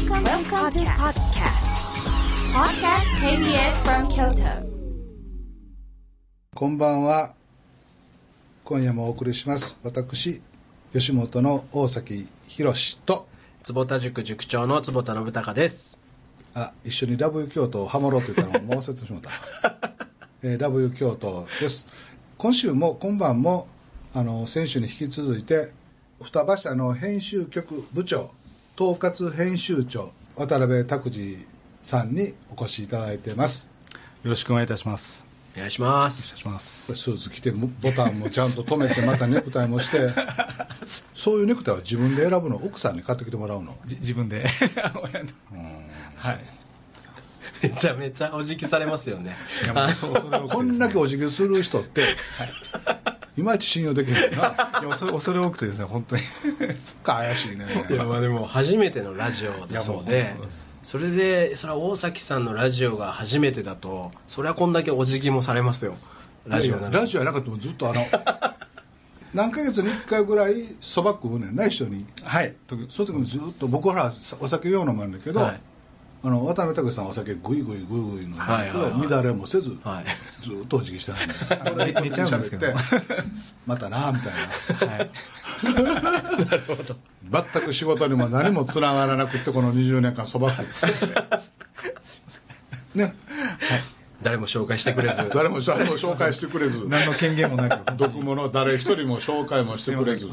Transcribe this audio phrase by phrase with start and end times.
[0.00, 1.66] Welcome, Welcome to podcast.
[2.54, 4.64] Podcast KBS from Kyoto.
[6.54, 7.34] こんばんは。
[8.64, 9.78] 今夜もお送りします。
[9.82, 10.40] 私、
[10.94, 13.26] 吉本の大崎宏と、
[13.62, 15.98] 坪田塾塾長の坪田信孝です。
[16.54, 19.30] あ、一緒に W 京都をハモろうと言ったのをもう忘れてしまった。
[20.42, 21.86] えー W 京都です。
[22.38, 23.68] 今週も、今晩も、
[24.14, 25.72] あの、先週に引き続いて、
[26.22, 28.30] 双葉社の編集局部長、
[28.82, 31.36] 統括編集長、渡辺拓司
[31.82, 33.70] さんにお越しいただいてます。
[34.22, 35.26] よろしくお願いいたします。
[35.54, 36.38] お願いします。
[36.38, 36.96] します。
[36.96, 40.08] スーツ着てボタンもちゃんと止めてまたネクタイもして
[41.14, 42.56] そういうネクタイは自分で選ぶの？
[42.56, 43.76] 奥さんに買ってきてもらうの？
[43.84, 44.46] じ自分で。
[46.16, 46.38] はい。
[47.62, 49.36] めちゃめちゃお辞儀されますよね。
[50.50, 52.04] こんだけお辞儀する人って、い、
[53.42, 54.36] まいち信用できないな。
[54.36, 54.54] いや
[54.88, 56.22] 恐れ恐れ多くてですね、本当に。
[56.80, 57.66] そっか怪しいね。
[57.90, 60.34] いやまあでも初めてのラジオだそうで。
[60.82, 65.94] それでそれは大崎さんのラジオが初めてだとそれはこんだけお辞儀もされますよ。
[66.46, 68.06] ラジオラジオやなかったもずっとあの
[69.34, 71.56] 何ヶ月に1回ぐらいそば食うねん。
[71.56, 72.06] な一緒に。
[72.22, 72.54] はい。
[72.66, 75.60] とその時もずっと僕はお酒用のもあるんだけど、はい
[76.22, 78.92] あの渡辺拓さんはお酒グイグイグイグイ飲んだけど、はいはい。
[78.92, 80.04] はい乱れもせず、はい。
[80.42, 81.18] ずっとお辞儀しては
[81.72, 82.66] んねん寝寝ちゃうんですけど。
[82.66, 83.22] 喋って
[83.66, 84.32] またなみたい
[84.88, 84.94] な。
[84.96, 85.10] はい。
[87.30, 90.72] 全く仕事にも何もつながらなくてこの20年間そば食って
[92.98, 93.14] ね
[94.22, 95.16] 誰も紹介してくれず。
[95.34, 96.84] 誰も誰も紹介してくれず。
[96.88, 97.96] 何の権限もなく。
[97.96, 100.28] 毒物誰一人も紹介もしてくれず。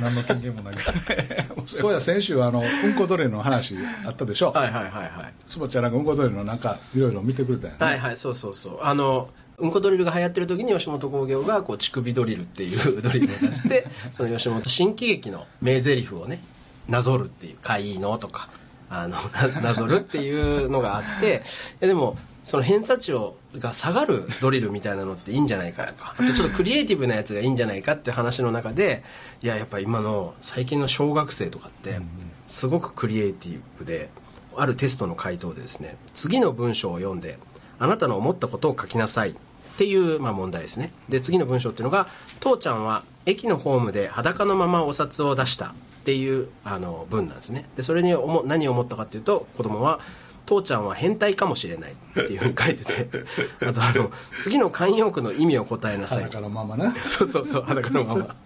[0.00, 0.80] 何の権限もなく。
[1.66, 3.76] そうや先週あのうんこドリルの話
[4.06, 4.52] あったでしょ？
[4.52, 5.32] はいはいはいはい。
[5.48, 8.78] つぼちゃんなんかうんこドリルのなんかいろいろ見てくれたよね、はいはいそうそうそう。
[8.82, 16.42] あのうんこドリルが流行ってる時に吉本興業がこう乳首ドリルっていうドリルを出して その吉本新喜劇の名台詞をね
[16.88, 18.48] なぞるっていう「かいいの?」とか
[18.90, 19.16] あの
[19.54, 20.30] ななぞるってい
[20.64, 21.42] うのがあって
[21.80, 26.14] でもその偏差値をが下がるドリルみたいなのっていいんじゃないかとか。
[26.18, 29.04] あとちょっとクリエイティブなやつがいいんじゃないかっていう話の中で
[29.42, 32.00] いややっぱ今の最近の小学生とかって
[32.46, 34.10] すごくクリエイティブで
[34.56, 37.38] あるテストの回答でですね次の文章を読んで
[37.78, 39.34] あなたの思ったことを書きなさいっ
[39.76, 40.92] ていう、まあ、問題ですね。
[41.08, 42.08] で次の文章っていうのが
[42.40, 47.68] 「父ちゃんは駅のホームで裸のままお札を出した」っていうあの文なんですね。
[47.76, 50.00] でそれに思何を思ったかっていうと子供は
[50.52, 53.08] 「父ちゃんは変態かもしれない」っていうふうに書いてて
[53.66, 56.94] あとあの「次の慣用句の意味を答えなさい」裸のままな。
[57.02, 58.36] そうそうそう裸のまま。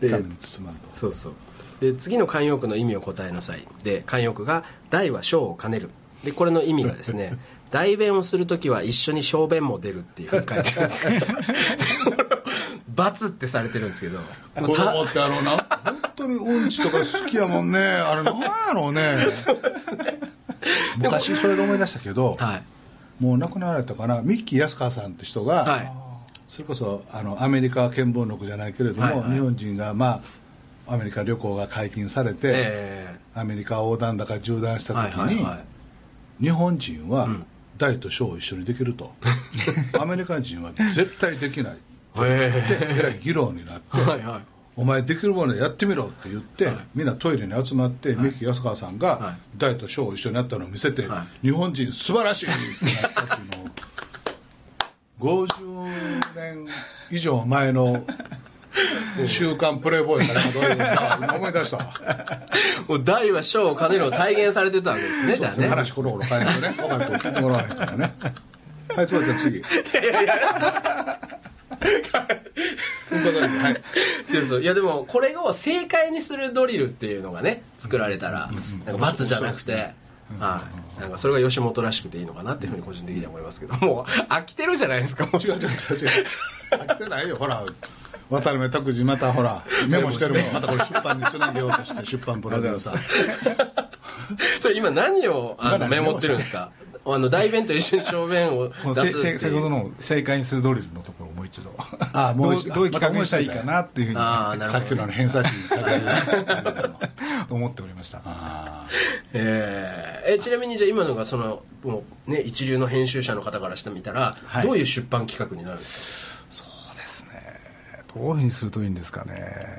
[0.00, 0.22] で
[0.94, 1.32] そうそう。
[1.80, 3.66] で次の慣用句の意味を答えなさい。
[3.82, 5.90] で慣用句が「大は小を兼ねる」
[6.24, 7.38] でこれの意味がですね
[7.70, 11.12] 代弁をするときは一緒に小便も出るっていうふうに書いてるんです よ
[12.94, 14.20] 罰ってされてるんですけど。
[14.54, 15.56] 子供ってあのな。
[15.84, 17.78] 本当にうんちとか好きやもんね。
[17.78, 19.00] あれなんやろうね。
[20.98, 22.62] 昔それで思い出したけど、はい。
[23.22, 25.92] もう亡くなられたかなミッキー安川さんって人が、はい。
[26.48, 29.32] それこそあのアメリカ見聞録じゃないけれども、はいはい。
[29.32, 30.22] 日本人がま
[30.86, 35.64] あアメリカ旅行が解禁されて、えアメリカ横断だか縦断した時に、はいはいは
[36.40, 36.44] い。
[36.44, 37.46] 日本人はん。
[37.80, 39.14] 大と小を一緒にできると、
[39.98, 41.78] アメリカ人は絶対できない
[42.18, 44.40] えらい議論になって、えはいはい。
[44.76, 46.76] お前できるものやってみろって言って、はい。
[46.94, 49.58] みんなトイレに集まって、ミッキー安川さんが、はい。
[49.58, 53.70] 大と小を一緒になったのを見せて、は日本人素晴らしいってなったっていうのを
[55.20, 56.66] 50年
[57.10, 58.06] 以上前の
[59.26, 61.94] 「週刊プレイボーイ」かなんかどういうの思い出した
[63.04, 65.68] 大は小を兼ねるを体現されてたわけですねじゃあね。
[65.68, 68.14] 話コロコロ変えないとね若い子聞いてもらわないからね。
[68.96, 69.58] はいつばちゃん次。
[69.58, 70.26] うんこドリル
[71.80, 73.76] はい。
[74.32, 74.62] そうそう。
[74.62, 78.50] いやでもこれを正解にするドリルっていうのがね作られたら
[78.86, 79.72] なんか罰じゃなくて
[80.38, 80.62] は
[80.98, 81.00] い。
[81.00, 85.36] なんかそれが吉本らしくていいのかなっていうふうに個人的には思いますけどもう飽きてるじゃないですかもう。
[85.38, 86.08] 違う違う違う違う。
[86.72, 87.64] 飽きてないよほら。
[88.28, 90.52] 渡辺拓司またほらメモしてるもん。
[90.52, 92.98] またこれ出版につなげようとして出版プロデューサー。
[94.60, 96.70] それ今何をあのメモってるんですか？
[97.04, 101.74] あの大弁と一緒に小便を出す先ほどの正解にするドリルのところをもう一度。
[102.12, 106.02] あ もう一度どうどういう企画にしたらいいかなっていうふうにさっきの偏差値に下げる
[107.48, 108.20] 思っておりました。
[108.24, 108.86] あ
[109.32, 116.29] えーえちなみにじゃあ今のがそのもう、ね、一流の編集者の方からしてみたら、はいどういう出版企画になるんですそうですね。
[118.14, 119.32] どういうふうにするといいんですかね。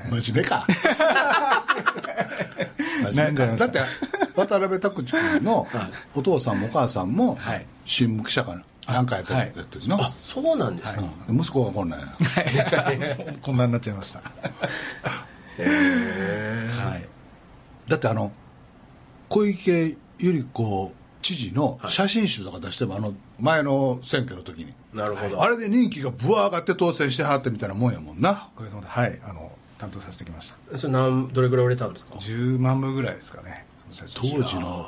[0.09, 0.65] ー真面目 か。
[3.11, 3.55] 真面目か。
[3.57, 3.79] だって
[4.35, 5.91] 渡辺拓司君の はい。
[6.15, 7.65] お父さんもお母さんもはい。
[7.85, 8.63] 新聞記者かな。
[8.87, 11.39] 何かやってるはいやってるあそうなんですか、うん。
[11.39, 12.07] 息子がこんなんや。
[13.43, 14.19] こんなになっちゃいました。
[14.19, 14.23] へ
[15.59, 17.07] えはい。
[17.87, 18.31] だってあの
[19.29, 24.73] 小池百合子知事の写真集とか出しても、あの前の選挙の時に。
[24.93, 25.41] なるほど。
[25.41, 28.49] あれで人気がぶわ上がって当選してはってみたいなもんやもんな。
[28.55, 29.19] おかげさまではい。
[29.23, 30.77] あの担当させてきました。
[30.77, 33.65] それなんどれぐらい売れたんですか？10万部ぐらいですかね。
[34.15, 34.85] 当時の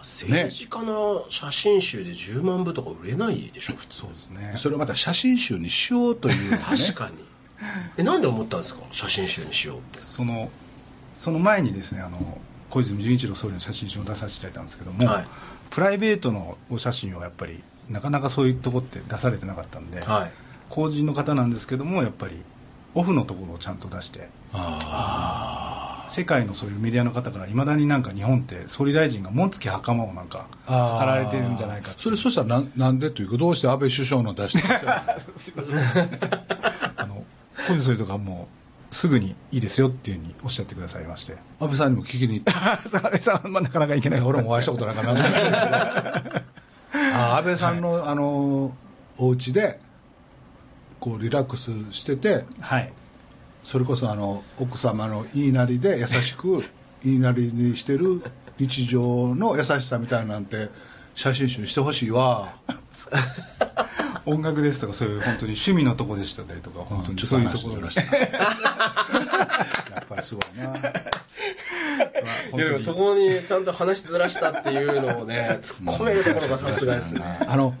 [0.00, 3.98] 政治家の写真集で10万部とか売れないでしょ普通。
[4.00, 4.52] そうですね。
[4.56, 6.58] それをまた写真集にしようというね。
[6.64, 7.14] 確かに。
[7.96, 8.82] えなんで思ったんですか？
[8.92, 9.98] 写真集にしようって。
[10.00, 10.50] その
[11.16, 12.38] その前にですねあの
[12.70, 15.24] 小泉純一郎総理の写真集を出させていただいたんですけども、はい
[15.74, 20.32] プライベートのお写真をやっぱりなかなかそういうとこって出されてなかったんで、はい。
[20.70, 22.42] 公人の方なんですけどもやっぱり
[22.94, 34.64] オフのところをちゃんと出してあ世界のそういうメディアの方からいまだになんか日本って総理大臣が紋付き袴をなんかあ貼られてるんじゃないかそれそしたらなんなんでというかどうして安倍首相の出して
[35.36, 35.80] すいません。
[36.96, 37.24] あの
[37.66, 38.63] 小泉総理とかもう
[38.94, 41.32] すぐにいいですよっていうふうにおっしゃってくださいまして。
[41.58, 42.52] 安倍さんにも聞きに行って。
[42.96, 46.42] 安倍さんはまあなかなかいけない俺もお会いしたことないからなんともないけど
[47.16, 48.76] あ安倍さんの、あの
[49.18, 49.80] お家で
[51.00, 52.92] こうリラックスしててはい。
[53.64, 56.58] それこそあの奥様の言いなりで優しく
[57.02, 58.22] 言いなりにしてる
[58.58, 60.68] 日常の優しさみたいなんて
[61.16, 62.54] 写真集してほしいわ
[64.26, 67.88] 音楽ですとかそういう本当に趣味のとこでしたりとか本当にちょっとそういうところや
[70.00, 70.64] っぱりすごいな
[72.54, 77.38] いやでもそこにちゃんと話しずらしたっていうのをね突っ込めるところがさすがですね。
[77.46, 77.74] あの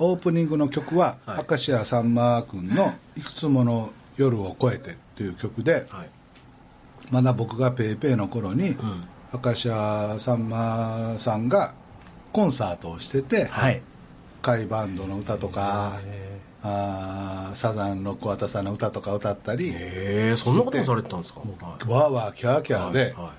[0.00, 1.44] オープニングの曲は、はい。
[1.48, 6.08] 明石家さんま君の「いくつもの夜を越えて」っていう曲ではい。
[7.10, 9.04] まだ僕がペイペイの頃に、うん。
[9.42, 11.74] 明石家さんまさんが
[12.32, 13.82] コンサートをしてて、はい
[14.42, 16.00] 甲斐バンドの歌とか、
[16.62, 19.74] あーサザンの桑田さんの歌とか歌ったり、へ
[20.32, 21.40] えそんなこともされてたんですか？
[21.40, 21.90] はい。
[21.90, 23.32] わーわーキャーキャーで、は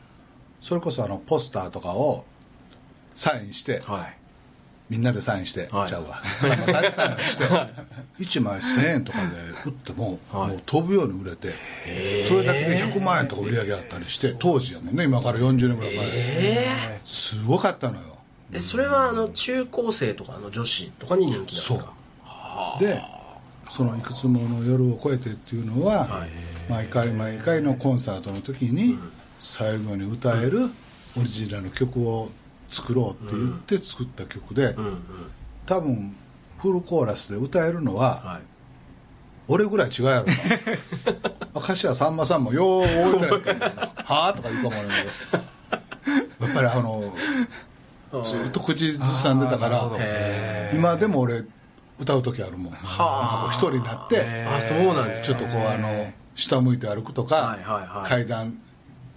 [0.62, 2.26] それこそあのポスターとかを
[3.16, 4.16] サインして、いはい。
[4.90, 5.90] みんなでサインして、はい。
[5.90, 6.22] ちゃうわ。
[6.24, 7.44] サインして
[8.20, 9.26] 1枚1000円とかで
[9.66, 10.50] 売っても,、はい。
[10.50, 11.54] もう飛ぶように売れて
[12.28, 18.02] それだけで100万円とか売り上げあったりして当時やもんね今から40年ぐらい前、えすごかったのよ。
[18.16, 18.19] ー
[18.54, 21.94] えそれはあの中高生とかの女子とかに人気なんですか？
[22.80, 23.02] で
[23.70, 26.30] その「いくつもの夜を越えて」っていうのは、はい。
[26.70, 29.00] 毎回毎回のコンサートの時に
[29.40, 30.70] 最後に歌える
[31.18, 32.30] オリジナルの曲を
[32.70, 34.76] 作ろうって言って作った曲で、
[35.66, 36.16] 多分
[36.60, 38.42] フルコーラスで歌えるのは、はい。
[39.48, 40.34] 俺ぐらい違うやろな。
[41.56, 43.66] 明石家さんまさんもよう覚えてないけど
[44.06, 44.98] 「はあ?」とか言うかもわからんけ
[46.40, 46.46] ど。
[46.46, 47.14] やっぱりあの
[48.24, 49.90] ずっと口ずさんでたから
[50.74, 51.44] 今でも俺
[52.00, 52.74] 歌う時あるもん。
[52.74, 57.60] 一人になってあそうなんですちょっとこうあの下向いて歩くとか、
[58.08, 58.58] 階段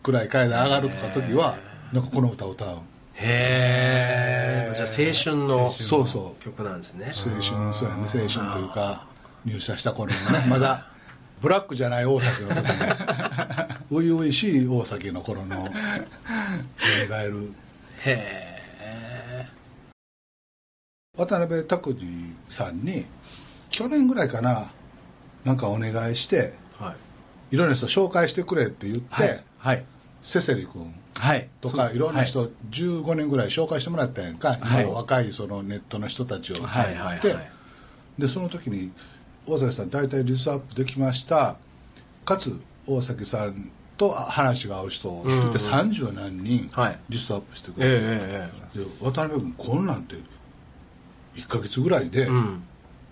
[0.02, 1.56] 暗い階段上がるとか時は
[1.92, 2.78] なんかこの歌歌う。
[3.14, 6.42] へえじゃあ青春のそうそう。
[6.42, 7.06] 曲なんですね。
[7.06, 8.02] 青春そうやね。
[8.02, 9.06] 青春というか
[9.44, 10.46] 入社した頃のね。
[10.48, 10.86] まだ
[11.40, 12.76] ブラックじゃない大崎の時に
[13.90, 15.70] 初々しい大崎の頃の蘇
[17.30, 17.52] る
[18.04, 18.51] へえ
[21.26, 22.06] 渡辺拓司
[22.48, 23.04] さんに
[23.70, 24.70] 去年ぐらいかな
[25.44, 26.94] なんかお願いしては
[27.50, 27.54] い。
[27.54, 29.84] いろんな人紹介してくれって言って、はいはい。
[30.22, 31.48] セセリ君はい。
[31.60, 32.50] とかそういろんな人、はい。
[32.70, 34.58] 15年ぐらい紹介してもらったやんか、はい。
[34.60, 37.50] 今の若いそのネットの人たちを、はいはいではい。
[38.18, 38.90] でその時に
[39.46, 41.56] 大崎さん大体リストアップできました。
[42.24, 45.54] かつ大崎さんと話が合う人を言ってうん。
[45.54, 46.98] 30何人はい。
[47.08, 48.78] リストアップしてくええれて、え。
[48.78, 50.16] で渡辺君こんなんて
[51.36, 52.62] 1ヶ月ぐらいで、えうん。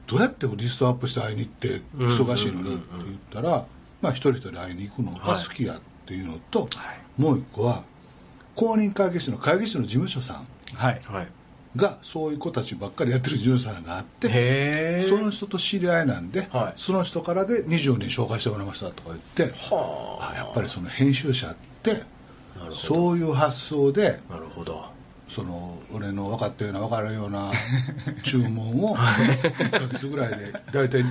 [0.07, 2.07] どうやってリストアップして会いに行ってうん。
[2.09, 3.65] 忙しいのにって言ったら、
[4.00, 7.21] まあ、一人一人会いに行くのが好きやっていうのと、はい。
[7.21, 7.85] もう一個は
[8.57, 11.00] 公認会計士の会計士の事務所さんはい。
[11.05, 11.29] はい。
[11.77, 14.33] がそういう子たちばっかりやってる事務所さんがあってへ
[15.00, 16.73] えその人と知り合いなんで、はい。
[16.77, 20.33] その人からで20人紹介してもらいましたとか言ってはあ。
[20.33, 22.03] あやっぱりその編集者って
[22.73, 24.85] そういう発想でなるほど
[25.30, 27.52] その俺の分かったような分からんような
[28.25, 31.04] 注文を1ヶ月ぐらいで大体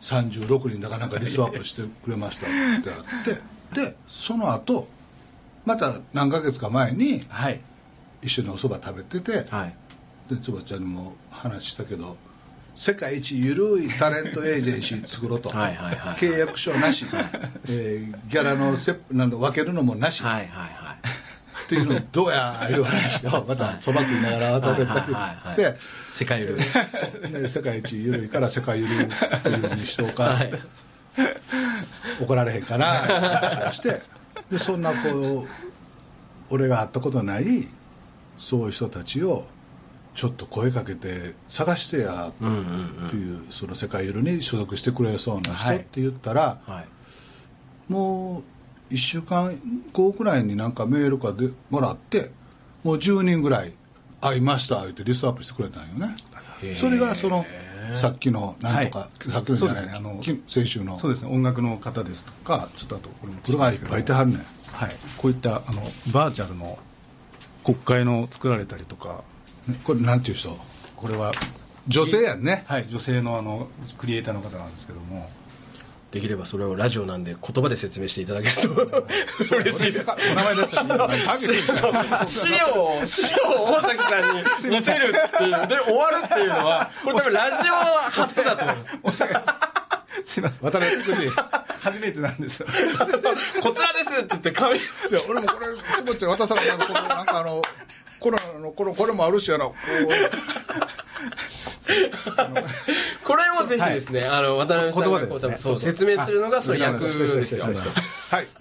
[0.00, 2.48] 36人だかなんかリストアップしてくれましたっ
[2.82, 3.40] てあって
[3.74, 4.88] でその後
[5.64, 7.60] また何ヶ月か前にはい。
[8.22, 9.74] 一緒にお蕎麦食べててはい。
[10.30, 12.16] で坪ちゃんにも話したけど
[12.76, 15.48] 世界一ゆるいタレントエージェンシー作ろうと。
[15.48, 17.06] はいはいはい契約書なし、
[17.68, 20.91] えーギャラのせなんだ分けるのもなし、はいはいはい
[21.72, 25.78] っていうのどうやいう話をまたそば食いながら渡辺はい拓はいはい言って
[26.12, 27.42] 世界ルールそう。
[27.42, 29.08] ね世界一ゆるいから世界ゆるいっ
[29.42, 30.52] ていうのにしようか、はい。
[32.20, 33.04] 怒られへんかな。
[33.04, 34.00] って話をして。
[34.50, 35.48] でそんなこう
[36.50, 37.68] 俺が会ったことない
[38.36, 39.46] そういう人たちを
[40.14, 43.06] ちょっと声かけて探してやうんうんうん。
[43.06, 46.82] っていう、その世界ゆるに所属してくれそうな人はいって言ったら、は
[47.88, 47.92] い。
[47.92, 48.42] もう
[48.92, 49.58] 1週間
[49.92, 52.30] 後くらいになんかメールかでもらって
[52.84, 53.72] もう10人ぐらい
[54.20, 56.14] 会いました言ってリストアップしてくれたんよね。
[56.58, 57.44] それがその
[57.94, 59.30] さっきのなんとか、はい。
[59.30, 59.92] さっきのじゃない、そうですね。
[59.96, 60.96] あのき先週の。
[60.96, 61.34] そうですね。
[61.34, 64.38] 音楽の方ですとかちょっとあとこれもこれがいっぱいいてはるねん。
[64.38, 65.82] はい、こういったあの
[66.12, 66.78] バーチャルの
[67.64, 69.24] 国会の作られたりとか。
[69.84, 70.56] これなんていう人？
[70.96, 71.32] これは
[71.88, 72.64] 女性やんね。
[72.66, 73.68] はい女性のあの
[73.98, 75.28] クリエイターの方なんですけども
[76.12, 78.54] できればそれをラジオなんで言葉で説明していただける
[78.86, 79.06] と
[79.56, 80.10] 嬉しいです。
[80.10, 87.74] お名前出したら資料を資料を大崎さんに見せるっていうで終わるっていうのはこれ多分ラジオ
[88.10, 88.90] 初だと思います。
[90.24, 90.70] すいません。
[90.70, 91.28] 渡辺福士
[91.80, 92.60] 初めてなんです。
[92.60, 92.66] よ
[93.62, 95.66] こちらですって言って紙いや俺もこれ
[95.96, 97.62] つぼって渡さななんかこのなんかあの
[98.20, 99.74] コロナのこのこれもあるしやなこ
[103.24, 107.74] これをぜひですね、あの渡辺さんがこうそう説明するのがそれ役うですよはい。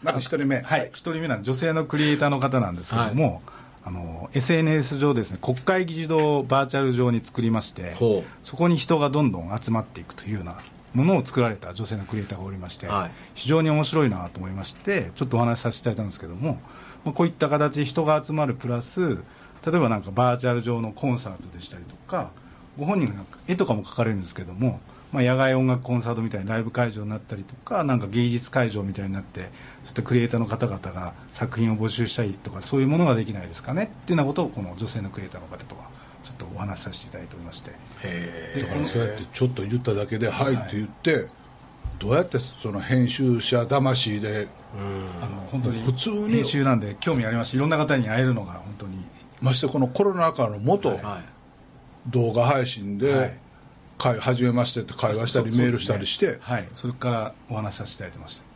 [0.01, 0.61] まず一人目。
[0.61, 3.41] はい、一人目なん女性のクリエイターの方なんですけども、
[3.83, 10.57] あの SNS 上ですね国会議事堂をバーチャル上に作りましてほそこに人がどんどん集まっていくというような
[10.93, 13.11] ものを作られた女性のクリエイターがおりまして、はい。
[13.33, 16.59] 非常に面白いなと思いましてちょっとお話しさせていただいたんですけども、
[17.05, 19.17] まあ、こういった形人が集まるプラス
[19.65, 22.33] 例えばなんかバーチャル上のコンサートでしたりとか
[22.77, 24.79] ご本人がなんか絵とかも描かれるんですけども、
[25.11, 29.49] まあ、野外音楽コンサートみたいなライブ会場になったりとかなんか芸術会場みたいになってそうい
[29.91, 35.89] ったクリエイターの方々が作品を募集したりとかそういうものができないですかねっていうようなことをこの女性のクリエイターの方とは
[36.23, 37.71] ちょっとお話しさせていただいておりまして。
[38.03, 41.27] へだからそうやってちょっと言っただけで「はい」って言って
[41.99, 44.47] どうやってその編集者魂で
[45.21, 48.97] あの本当に普通に編集なんで興味ありましていろんな方に会えるのが本当に。
[49.41, 50.97] ましてこのコロナ禍の元はい
[52.07, 53.39] 動画配信はでい
[53.97, 56.67] 「会初めまして」って会話したりメールしたりしてはい。
[56.73, 58.43] それからお話しさせていただいてました。
[58.43, 58.47] へ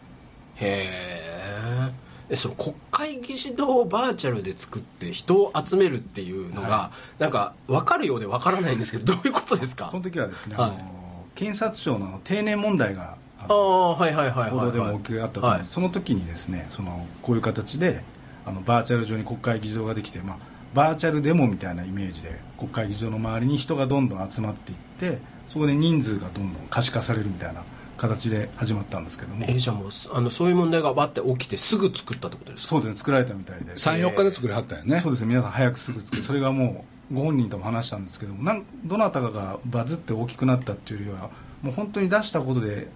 [0.61, 1.91] え
[2.29, 9.89] えその国会議事堂をバーチャルで作って人を集めるっていうのが、はなんか分かるようで分からないんですけどどういうことですか？
[9.91, 10.69] この時はですね、はい。
[10.71, 18.03] あの検察庁の定年問題があはいはいはいはい、報道でも大きくあったと思うんです、その時にですねそのこういう形で
[18.43, 20.37] あのバーチャル上に国会議事堂ができて、まあ、
[20.75, 25.17] バーチャルデモみたいなイメージで国会議事堂の周りに人がどんどん集まっていって
[25.47, 27.63] そこで人数がどんどん可視化されるみたいな
[27.97, 29.45] 形で始まったんですけども。
[29.47, 32.67] えーじゃあもうあのそういう問題がバッて起きてすぐ作ったってことですか？
[32.69, 33.71] そうですね作られたみたいで。
[33.73, 34.99] 34日で作りはったよね。
[34.99, 36.23] そうですね皆さん早くすぐ作る。
[36.23, 41.29] それがもうご本人とも話したんですけどもなんどなたかがバズって大きくなったっていうよりは
[41.61, 42.87] もう本当に出したことで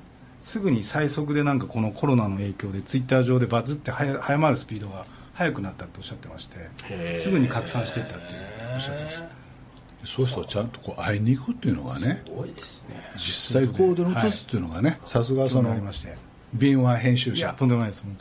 [0.42, 5.06] すぐに最速でなんかこのコロナの影響でツイッター上でバズって早早まるスピードが
[5.40, 8.40] 速くなったっておっしゃってましてすぐに拡散していったっていう
[8.76, 9.30] おっしゃってました。
[10.04, 13.02] そういう人をちゃんとこう会いに行くっていうのがねすごいですね。
[13.16, 16.18] 実際行動に移すっていうのがねさすがそそうのなりまして
[16.54, 17.54] 敏腕編集者。
[17.58, 18.18] とんでもないです本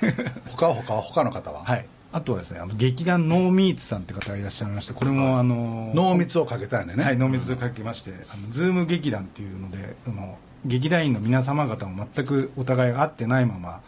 [0.00, 0.14] 当に。
[0.50, 1.64] 他は他は他の方は？
[1.64, 1.86] はい。
[2.10, 7.04] あとはですねあの劇団ノーミーツさんって方がいらっしゃいましてこれもあの NO 密をかけたんでね。
[7.04, 13.80] はい、 NO 密をかけまして、あのズーム劇団っていうので、あの劇団員の皆様方も全くお互いが会ってないまま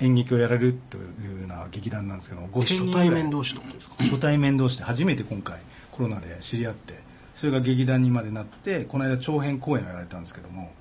[0.00, 1.00] 演劇をやられるとい
[1.36, 3.94] うような劇団なんですけども、え5000人初ぐらい対面同士ってことですか？
[3.98, 5.60] 初対面同士で初めて今回
[5.92, 6.94] コロナで知り合って、
[7.34, 10.72] それが劇団にまでなって、この間長編公演をやられたんですけども、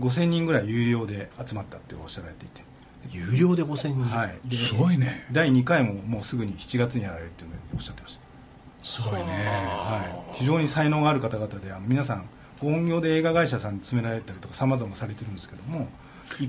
[0.00, 2.62] 5000人ぐらい有料で集まったっておっしゃられていて、
[3.10, 4.04] 有料で5000人？
[4.04, 5.26] はい、ですごいね。
[5.32, 8.26] 第2回ももうすぐに7月にやられるっていうのをおっしゃってました。
[8.82, 9.20] すごいね。
[9.26, 12.28] はい、非常に才能がある方々であの皆さん
[12.60, 15.88] 本業で映画会社さんに詰められたりとかさまざまされてるんですけども一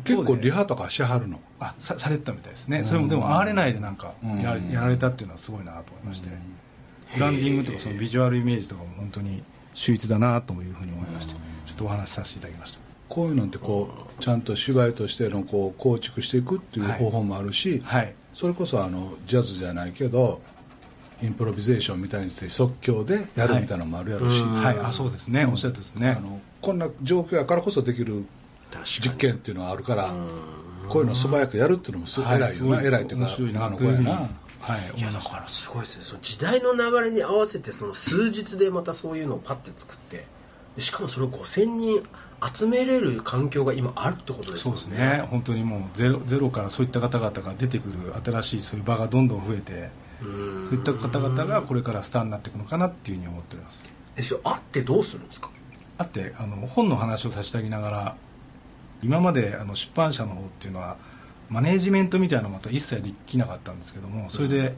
[0.04, 1.40] 結構リハとかしはるの？
[1.60, 2.84] あさされてたみたいですね。
[2.84, 4.42] それもでも会われないでなんかうん。
[4.42, 6.30] や,、やられたっていうのはすごいなと思いまして、
[7.16, 9.44] ブランディングとかそのビジュアルイメージとかも本当に
[9.74, 11.34] 秀逸だなというふうに思いまして。
[11.68, 12.80] ちょっとお話しさせていただきました。
[13.10, 18.14] こういうのってこうちゃんと芝居としてのこう構築していくっていう方法もあるし、はい。
[18.34, 20.42] それこそあのジャズじゃないけど
[21.22, 24.86] インプロビゼーションみたいにして即興でやるみたいなのもあるやろし、はいはい。
[24.88, 25.46] あそうですね。
[25.46, 26.16] おっしゃってですね。
[26.18, 28.26] あのこんな状況やからこそできる
[28.84, 30.14] 実験っていうのがあるから
[30.90, 32.58] こういうの素早くやるっていうのもすごい偉い。
[32.58, 34.12] よな、はい偉いっていうかあの子やな。
[34.12, 34.28] は
[34.96, 35.00] い。
[35.00, 36.04] いやだからすごいですね。
[36.04, 40.26] その時代の流れに合わせてその数日でまたそういうのをパッて作って
[40.76, 42.04] でしかもそれを5000人
[42.56, 45.26] 集めれる環境が今あるってことですそうですね。
[45.32, 49.90] 本当にもうゼロゼロからそういった方々が出てくる新しいそういう場がどんどん増えて
[50.22, 50.30] そう
[50.70, 53.84] そういった方々がこれからスターになっていくのかなっていうふうに思っております。
[54.16, 55.50] えそれ会ってどうするんですか？
[56.00, 58.16] あってあの本の話をさせてあげながら
[59.04, 60.98] 今まであの出版社の方っていうのは
[61.50, 64.76] マネージメントみたいなのまた一切できなかったんですけどもそれで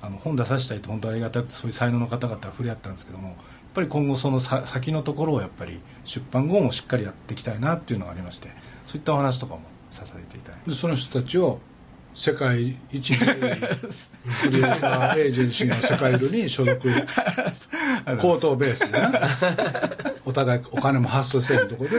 [0.00, 3.36] あの本出させたいと本当ありがたくてそういう才能の方々は触れ合ったんですけどもやっ
[3.74, 8.48] ぱり今後そのさ先のところをやっぱり出版後もしっかりやっていきたいなっていうのがありまして
[8.86, 10.70] そういったお話とかもさせていただいて。
[10.70, 11.58] でその人たちを
[12.16, 16.88] 世界一のクリエイターエージェンシーの世界ルに所属。
[18.18, 19.12] 口頭ベースでな
[20.24, 21.98] お互いお金も発送せるところで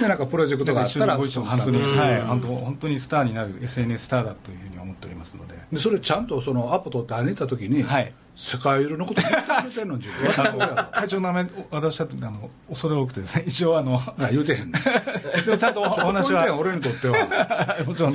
[0.00, 5.54] でなんかプロジェクトがあったら本当に、はい、本当にスターになる SNS スターだというふうに思っておりますので。
[5.70, 8.14] でそれちゃんとそのアポ取って会いた時に、はい。
[8.36, 14.78] 世界ルのこと言ってくれてんの会長の名前私だってあの恐れ多くてですね一応 あのあ言うてへんね
[15.42, 16.56] んでもちゃんとおお話は。
[16.56, 17.76] 俺にとっては。
[17.84, 18.12] もちろん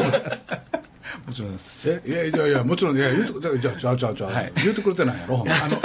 [1.28, 1.90] もちろんです。
[1.90, 4.54] えいやいやいやもちろんいや言うてじゃあじゃあじゃあじゃあ、はい。
[4.58, 5.54] 言うてくれてないやろほんま。
[5.64, 5.78] あの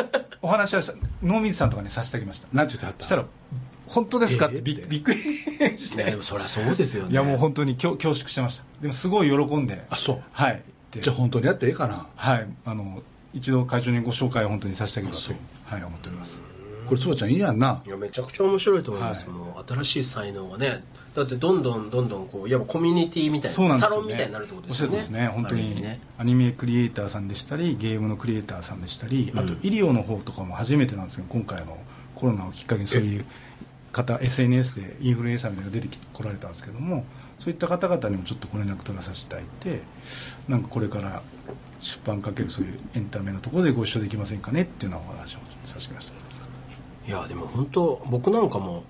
[0.43, 3.25] お話はした濃水さんとかにさせてあげましたなんて言ってはったそしたら
[3.89, 4.47] 本当ですか？
[4.47, 4.61] って。
[4.63, 7.13] びええびっくりしいやてでもそりゃそうですよね。
[7.13, 8.65] いやもう本当に恐恐縮してました。
[8.81, 9.85] でもすごい喜んで。
[9.91, 10.23] あそう。
[10.33, 10.63] はい。
[10.93, 12.07] でじゃあ本当にやっていいかな。
[12.15, 12.47] はい。
[12.65, 13.03] あの
[13.35, 15.33] 一度会長にご紹介を本当にさせてあげればと
[15.67, 16.43] はい思っております
[16.89, 17.83] これつばちゃんいいやんな。
[17.87, 19.39] いやめちゃくちゃ面白いと思います、はい。
[19.39, 20.83] もう新しい才能がね
[21.15, 24.97] だってどんどんどんどんこういわばコミュニティみたいななね、サロンみたいになるってことですよね。
[24.97, 25.81] ですね本当に。
[25.81, 26.01] ね。
[26.17, 31.77] アニメクリエイターさんでしたりゲームのクリエイターさんでしたり、あとうん医療の方とかも初めてなんですけど今回の
[32.15, 33.25] コロナをきっかけにそういう
[33.93, 37.05] 方 SNS でインフルエンサーみたいなのが出てき来られたんですけども
[37.41, 39.45] そういった方々にもちょっとご連絡取らさせていただい
[39.79, 39.83] て
[40.49, 41.23] なんかこれから
[41.81, 46.28] 出版かけるそういうエンタメのところでご一緒できませんかねっていうようなお話をさせてました
[47.09, 48.85] いやでも本当僕なんかも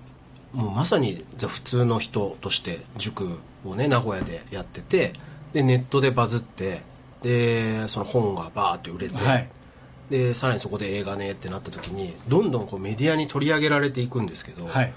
[0.51, 5.13] もうまさにじゃあ普通の人として塾をね名古屋でやってて
[5.53, 6.81] でネットでバズって
[7.21, 9.49] でその本がバーって売れて、はい。
[10.09, 14.93] でさらにそこで映画ねってなった時にどんどんこうメディアに取り上げられていくんですけど、はい。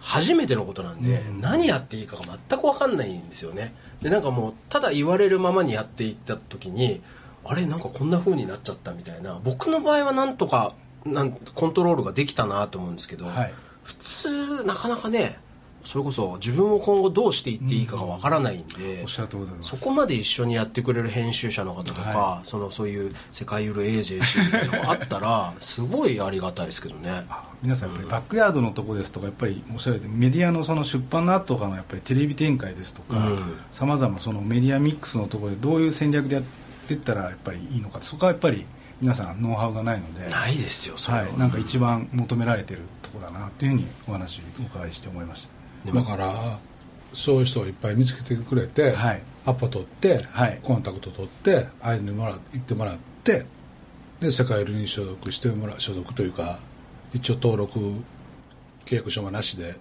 [0.00, 1.40] 初めてのことなんで、うん。
[1.40, 3.74] 何やっていいかが全く分かんないんですよね。
[4.00, 7.02] でなんかもうただ言われるままにやっていった時に
[7.44, 13.54] あれなんかこんな風になっちゃったみたいな僕の場合はなんとかなんコントロールができたなと思うんですけど、はい。
[13.82, 15.38] 普通なかなかね
[15.84, 19.76] それこそ自分を今後どうしていっていいかが分からないんで、おっしゃるとおりでございます。
[19.76, 27.26] そこまで一緒にやってくれる編集者の方とか、はそのそういう世界ユーロエージェンシーみたいなのがあったら すごいありがたいですけどね。
[27.28, 33.56] あ皆さんやっぱりバックヤードのとこですとかやっぱりおっしゃられてメディアのその出版の後とかのやっぱりテレビ展開ですとかうん。
[33.72, 36.44] さまざまそのメディアミックスのところでどういう戦略でやっ
[36.88, 38.64] ていったらやっぱりいいのかそこはやっぱり
[39.04, 45.46] 皆さんノウハウがないのでないですよそれは、はい、なんか一番求められてるところだなというふうにお話をお伺いして思いまし
[45.84, 46.58] でもだから
[47.12, 49.22] そういう人をいっぱい見つけてくれて、はい。
[49.46, 50.58] アポ取って、はい。
[50.62, 53.44] コンタクト取って会いにもら行ってもらって
[54.20, 56.58] で世界ルに所属してもらう所属というか
[57.12, 57.78] 一応登録
[58.86, 59.74] 契約書もなしで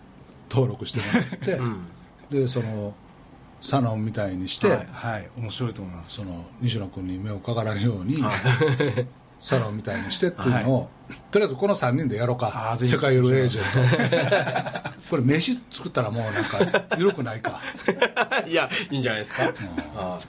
[0.52, 1.86] 登録してもらって、 うん。
[2.30, 2.94] でその
[3.64, 6.22] サロンみたいにして、たはい、はい、面白いと思います。
[6.22, 8.36] その西野君に目をかからんように、はい。
[9.40, 10.90] サロンみたいにしてっていうのを、
[11.32, 14.90] とりあえずこの3人でやろうあか世界ユーロエージェント。
[15.10, 16.60] これ名刺作ったらもうなんか
[16.98, 17.62] 緩くないか。
[18.48, 19.54] いやいいんじゃないですか、
[19.96, 20.20] あ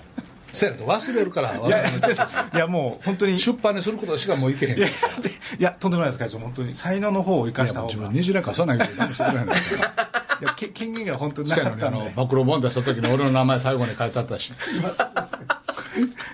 [0.52, 3.36] せやと忘れるからいやいやもう本当に。
[3.36, 4.86] い出版にすることしかもういけへんから。
[4.86, 6.38] やいやとんでもないです会長。
[6.38, 6.74] 本当に。
[6.74, 7.94] 才能の方を生かした方が。
[7.94, 14.52] 自分20年間そんなん言うて何もしてくれへんからいやけ権限が本当になかったの暴露本出した時に俺の名前最後に書いてあったし。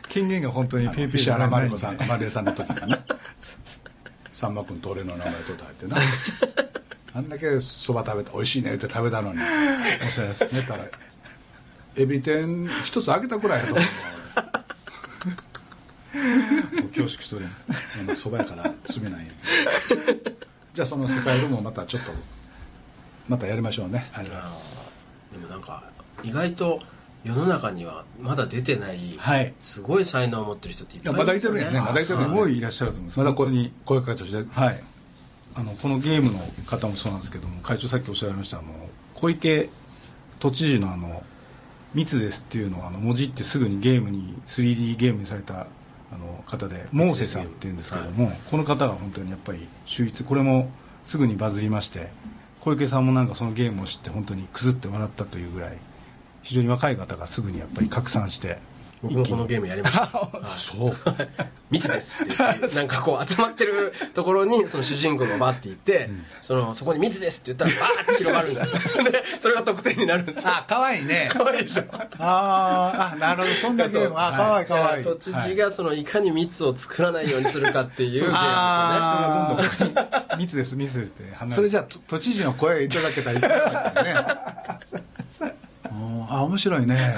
[0.08, 1.78] 権限が本当にペイペイ石じゃないんで。
[1.78, 2.98] さんかまりえさんの時にね。
[4.32, 5.96] さんま君と俺の名前とって入ってな。
[7.12, 9.38] あんだけそば食べた美味しいねって食べたのに。
[9.40, 10.84] おっしゃいます寝たら
[11.96, 13.86] エビ天一つ開けたくらいやと思う。
[16.88, 17.68] 恐縮しております。
[18.14, 19.30] そばやから罪ない
[20.72, 22.12] じゃあその世界ルもまたちょっと
[23.30, 24.10] またやりましょうね。
[24.12, 25.00] ありがとうございます。
[25.32, 25.84] でもなんか
[26.24, 26.80] 意外と
[27.22, 29.54] 世の中にはまだ出てない、はい。
[29.60, 31.80] すごい才能を持ってる人っていっぱいいやまだいてるんやね。
[31.80, 33.18] まだいてするんやねごいいらっしゃると思います。
[33.20, 34.82] まだこ本当に声かけとしてはい。
[35.54, 38.68] あのこのゲームの方もそうなんですけども会長さっきおっしゃられましたあの
[39.14, 39.68] 小池
[40.38, 41.22] 都知事のあの
[41.94, 45.66] 「密です」っていうのをあの文字ってすぐにゲームに 3D ゲームにされた
[46.12, 50.24] あの方でモーセさんっていうんですけども、この方が本当にやっぱり秀逸。
[50.24, 50.70] これも
[51.04, 52.10] すぐにバズりまして
[52.60, 55.78] 小池さんもなんかそのゲームを知って本当にくすって笑ったというぐらい
[56.42, 58.58] 非常に若い方がすぐにやっぱり拡散して
[59.02, 60.58] 僕もこのゲームやりました、 はい。
[60.58, 60.94] そう
[61.70, 66.10] 密ですって言って なんかこう集まってるところにその主人公がバーって言って、
[66.40, 69.04] そのそこに密ですって言ったらバーって広がるんですよ。
[69.04, 71.30] でそれが得点になるんですよあ可愛いね。
[71.32, 71.84] 可愛いでしょ。
[72.18, 73.54] あーあなるほど。
[73.54, 74.14] そんなゲーム。
[74.18, 75.04] あ可愛い可愛い。
[75.04, 78.38] 都知事がそのいかに密を作らないようにするかっていうゲームですよね。
[78.38, 81.34] 人がどんどん密です密ですって。
[81.34, 83.48] 離それじゃあ都都知事の声いただけたらいいね
[85.90, 87.14] うん あ面白いね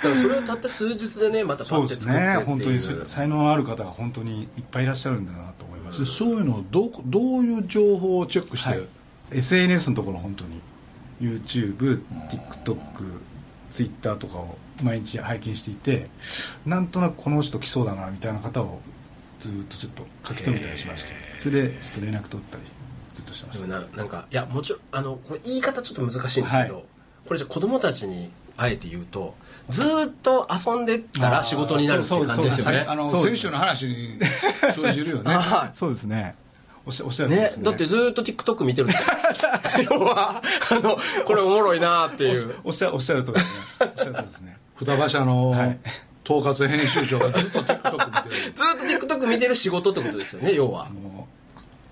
[0.00, 2.46] からそれをたった数日でねまたパッて作ってねっていう。
[2.46, 8.88] 本当に才能ある方が本当にいっぱいいらっしゃるんだなと思いましたでそういうのをどうどういう情報をチェックして、はい。
[9.30, 10.60] SNS のところ本当に
[11.20, 12.78] YouTube、TikTok、
[13.70, 16.08] Twitter とかを毎日拝見していて
[16.64, 18.80] なんとなくこの人来そうだなみたいな方を
[19.40, 21.12] ずっとちょっと書き留めたりしまして。
[21.40, 22.64] それでちょっと連絡取ったり
[23.12, 23.66] ずっとしてました。
[23.66, 26.84] でもななんかいやもちろんあのこれ言い方ちょっと難しいんですけど、はい。
[27.26, 29.34] これじゃ子供たちにあえて言うと
[29.68, 32.86] ずーっと遊んでったら仕事になるっていう感じですよね。
[32.88, 34.18] あの先週の話に
[34.72, 35.32] 通じるよね。
[35.34, 36.34] はそうですね。
[36.86, 37.64] おっしゃおっしゃるとりですね。
[37.64, 38.96] だってずーっと TikTok 見てるって
[39.90, 42.54] 要はあのこれおもろいなっていう。
[42.64, 43.60] おっしゃおっしゃるとりですね。
[43.80, 44.56] おっしゃるとりですね。
[44.76, 45.78] 双葉社のはい。
[46.24, 48.52] 統括編集長がずっと TikTok 見てる。
[48.56, 50.88] ずーっと TikTok 見てる仕事ってことですよね要は。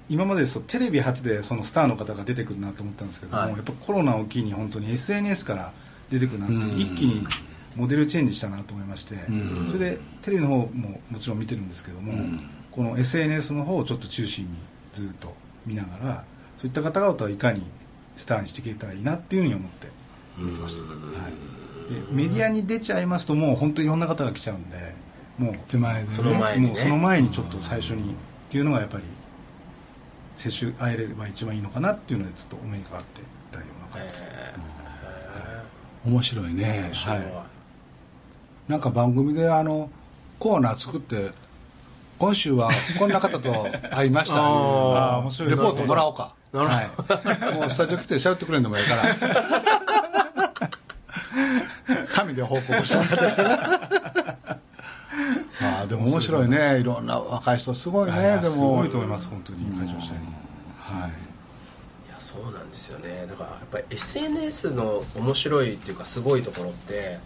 [0.08, 3.50] 今までですとテレビ初でそのスターの方が出てくるなと思ったんですけども、はい。
[3.50, 5.72] やっぱコロナを機に本当に SNS から
[6.10, 6.78] 出てくるなってうん。
[6.78, 7.26] 一気に
[7.76, 9.68] モデルチェンジしたなと思いましてうん。
[9.68, 12.40] それでテレビの方ももちろん見てるんですけどもうん。
[12.72, 14.50] この SNS の方をちょっと中心に
[14.92, 15.34] ずっと
[15.66, 16.24] 見ながら
[16.58, 17.62] そういった方々をいかに
[18.16, 19.88] スターにしていけたらいいなっていうふうに思って
[20.38, 20.88] 見てました、は
[21.90, 24.76] い、でメディアに出ちゃいますともう本当にいろんな方が来ちゃうんで
[25.38, 28.14] もう手前でねその前その前にちょっと最初にっ
[28.48, 29.04] ていうのがやっぱり
[30.34, 34.30] 接種会えれば一番いいのかなっていうのでずっとお目にかかっていたような感じですね、
[36.04, 36.90] 面白いね。
[36.92, 37.46] は
[38.68, 39.90] なんか番組であの
[40.38, 41.30] コーナー作って
[42.18, 43.52] 今週はこんな方と
[43.90, 44.36] 会いました。
[44.38, 46.34] あー面白いレポートもらおうか。
[46.52, 46.82] は
[47.52, 47.54] い。
[47.54, 49.14] もうスタジオ来て喋ってくれんでもいいから。
[52.12, 53.42] 紙で報告してもらって。
[55.62, 56.80] ああでも面白いね。
[56.80, 58.38] いろんな若い人すごいね。
[58.42, 58.54] でも。
[58.54, 59.64] すごいと思います本当に。
[59.78, 60.18] 会場者に。
[60.78, 61.10] はい。
[61.10, 61.12] い
[62.10, 63.26] やそうなんですよね。
[63.28, 67.18] だからやっぱり SNS の面白いっていうかすごいところって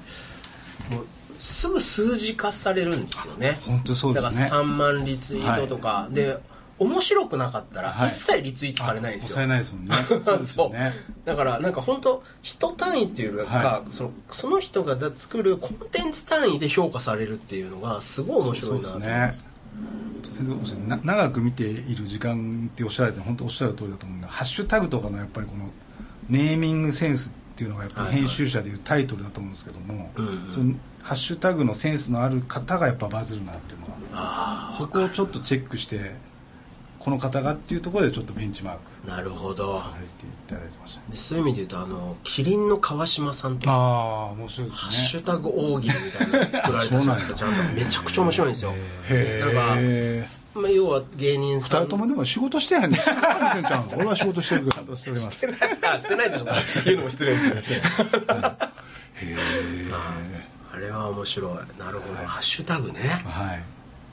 [0.90, 1.06] もう
[1.40, 3.58] すぐ数字化されるんですよね。
[3.66, 4.44] 本当そうですね。
[4.44, 6.38] だから3万リツイートとか、で
[6.78, 8.08] 面白くなかったらはい。
[8.08, 9.94] 一切リツイートされないんですよ、抑えないですもんね。
[10.24, 10.92] そうですよね。
[11.24, 19.44] だからなんか本当人単位っていうか、はそのその人が作るコンテンツ単位で評価されるっていうのがすごい面白いなと思います。
[20.34, 25.70] 先生長く見ている時間っておっしゃられて本当おっしゃる通りだと思うんでハッシュタグとかのやっぱりこの
[26.28, 30.50] ネーミングセンスっていうのがやっぱり編集者でいうタイトルだと思うんですけども、うんうん。
[30.50, 33.90] そのハッシュタグのセンスのある方がやっぱバズるなっていうのは。
[34.12, 36.14] あそこをちょっとチェックして
[36.98, 38.80] この方がっていうところでちょっとベンチマーク。
[39.08, 39.78] あなるほど。
[39.78, 41.06] させていただいてましたね。
[41.10, 43.72] でそういう意味で言うとあのキリンの川島さんとか。
[43.72, 44.80] ああ面白いですね。
[44.82, 47.34] ハッシュタグ大喜利みたいなの作られたじゃないですか。
[47.34, 48.72] ちゃんとめちゃくちゃ面白いんですよ。
[48.72, 48.76] へ
[49.08, 53.00] えまあ、要は芸人二さん人ともでも仕事してへんねん。
[53.96, 55.94] 俺は仕事してるけどしておりますしてない。
[55.94, 56.44] あしてないでしょ。
[56.84, 57.76] 言うのも失礼ですね。
[59.14, 59.36] へえ
[59.92, 60.29] あ
[60.80, 61.54] れは面白い。
[61.78, 63.00] なるほど、ハッシュタグね。
[63.24, 63.62] はい。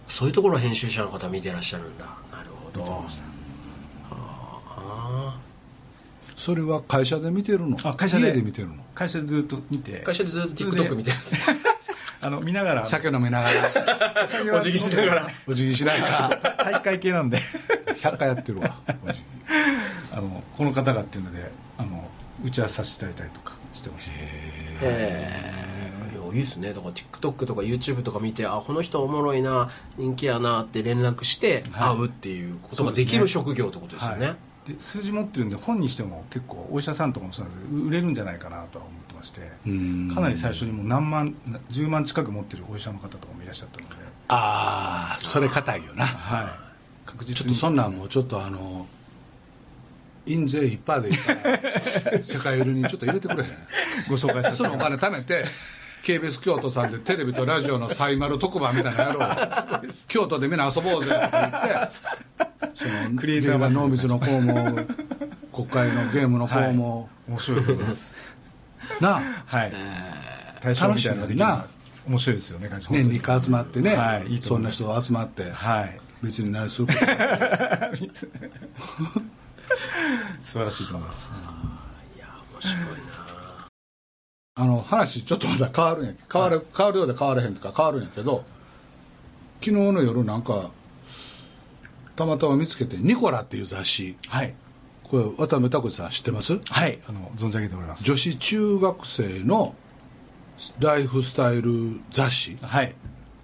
[0.09, 2.05] そういうところを編集者の方見てらっしゃるんだ。
[2.31, 2.81] なるほど。
[2.81, 3.23] 見てました
[4.11, 5.39] あ
[6.35, 7.77] それは会社で見てるの？
[7.83, 8.31] あ会社で。
[8.41, 8.75] 見てるの？
[8.95, 9.91] 会社でずっと見て。
[9.91, 11.37] ー会社でずっと TikTok 見てるんです
[12.21, 12.85] あの見ながら。
[12.85, 14.57] 酒飲みながら。
[14.57, 15.27] お辞儀しながら。
[15.47, 16.55] お辞儀しながら。
[16.57, 17.39] 大会系なんで。
[17.87, 18.77] 100回やってるわ。
[20.11, 22.09] あのこの方がっていうのであの
[22.43, 24.13] 打ち合わせさせていただいたりとかしてました。
[24.15, 25.66] ええ
[26.27, 26.73] いやいいですね。
[26.73, 31.97] だから TikTok とか YouTube とか見てあこの人おもろいな人気やなって連絡してはい。
[31.97, 34.25] 会うっていうことができる職業ってことですよね。
[34.27, 34.37] はい。
[34.73, 40.11] で数字持ってるんで本にしても結構お医者さんとかもそうなんですけど売れるんじゃないかなとは思ってましてうん。
[40.13, 41.35] かなり最初にもう何万
[41.71, 43.95] 10万近く持ってるお医者の方とかもいらっしゃったので、
[44.27, 46.05] ああそれ硬いよな。
[46.05, 46.49] は
[47.05, 47.35] い、確実に。
[47.35, 48.85] ちょっとそんなんもうちょっとあの
[50.25, 51.81] 印税いっぱいでいいから
[52.21, 53.49] 世界売りにちょっと入れてくれへん？
[54.09, 55.45] ご紹介させそのお金貯めて
[56.07, 59.87] KBS 京都さんでテレビとラジオのサイマル特番みたいなのやろう。
[60.07, 64.85] 京都でみんな遊ぼうぜとか言ってそのクリエイター芸能祭り密の方も
[65.51, 68.13] 国会のゲームの方も、面白いと思います。
[69.01, 69.21] なあ。
[69.47, 69.73] はい。
[69.73, 71.43] え対象みたいなのができる。
[71.43, 71.67] 楽しいのにな。
[72.07, 75.99] 面白いですよね年に1回集まってね、はいいいとそんな人集まって、はい。
[76.23, 76.99] 別に何すること。
[80.41, 81.29] 素晴らしいと思います。
[82.15, 83.26] いや面白いな
[84.59, 88.43] あの話ちょっとまた変わるんや変わる変わるようで変わらへんとか変わるんやけど
[89.61, 90.71] 昨日の夜なんか
[92.15, 94.17] たまたま見つけて「ニコラ」っていう雑誌。
[94.27, 94.55] はい。
[95.03, 96.59] これ渡辺拓司さん知ってます？
[96.65, 96.99] はい。
[97.07, 98.03] あの存じ上げております。
[98.03, 99.75] 女子中学生の
[100.79, 102.57] ライフスタイル雑誌。
[102.61, 102.95] はい。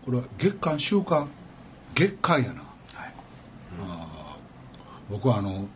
[0.04, 1.30] これは月刊週刊？
[1.94, 2.64] 月刊やな。
[2.96, 3.14] はい。
[5.12, 5.68] 僕はあの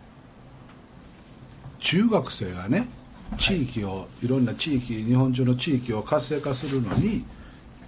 [1.79, 2.87] 中学生がね
[3.37, 7.25] 地域を、い、ろんな地域日本中の地域を活性化するのに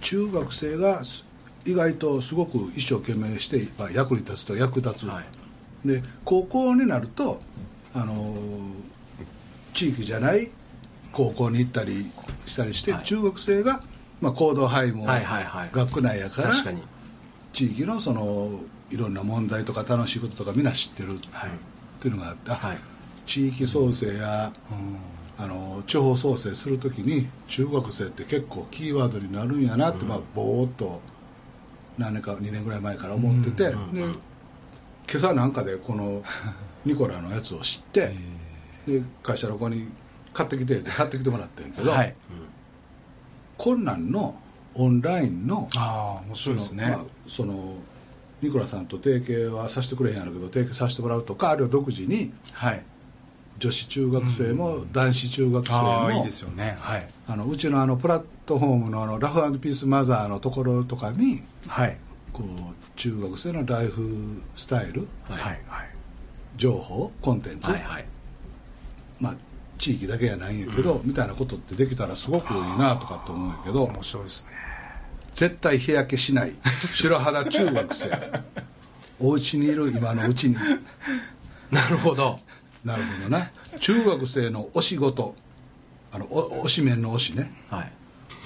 [0.00, 1.24] 中学生がす
[1.66, 5.20] 意外とすごく一生懸命してまあ役に立つと役立つ、は
[5.84, 5.88] い。
[5.88, 7.40] で高校になると
[7.94, 8.90] あのー
[9.72, 10.50] 地域じゃない
[11.12, 12.12] 高校に行ったり
[12.44, 13.04] したりして、はい。
[13.04, 13.80] 中学生が、
[14.20, 15.70] まあ、行動範囲もはいはいはい。
[15.72, 16.82] 学区内やから、確かに。
[17.52, 21.50] 地域のそのいろんな問題とか楽しいこととかみんな知ってるっはい
[22.00, 22.78] ていうのがあって、あはい。
[23.26, 24.52] 地域創生や
[25.40, 31.00] あの地方創生するときに中学生って結構キーワードになるんやなって、まあ、ぼーっと
[31.96, 33.90] 何年か2年ぐらい前から思ってて、うん。
[33.90, 34.02] うん。
[34.04, 34.18] うんで
[35.10, 36.22] 今朝なんかでこの
[36.86, 38.14] ニコラのやつを知って、
[38.86, 39.88] で会社の子に
[40.32, 42.14] 買ってきてって買ってきてもらってんけど、はい。
[43.58, 44.40] 困難の
[44.74, 47.74] オンラインのああ面白いですね、その,、まあ、その
[48.40, 52.84] ニコラさんと提携はさせてくれへんやろうけど提携させてもらうとかあるいは独自にはい
[53.60, 56.76] 女子中学生も男子中学生もああいいですよね。
[56.80, 57.08] はい。
[57.28, 61.96] あのうちのあのプラットフォームのあのラフピースマザーのところとかにはい。
[62.32, 65.40] こう中学生のライフスタイルはい。
[65.40, 65.60] はい。
[65.68, 65.90] はい
[66.56, 68.04] 情報コンテンツ、はいはい。
[69.18, 69.34] まあ、
[69.78, 74.50] 地域だけじゃないんやけど、みたいなことってできたらすごくいいなとかって思うんやけど面白いですね。
[75.34, 76.52] 絶対日焼けしない
[76.92, 78.42] 白肌中学生。
[79.20, 80.56] お家にいる今のうちに。
[81.70, 82.40] なるほど
[82.84, 83.50] なるほどな。
[83.78, 85.34] 中学生のお仕事。
[86.12, 87.52] あのお推しメンの推しね。
[87.70, 87.92] はい。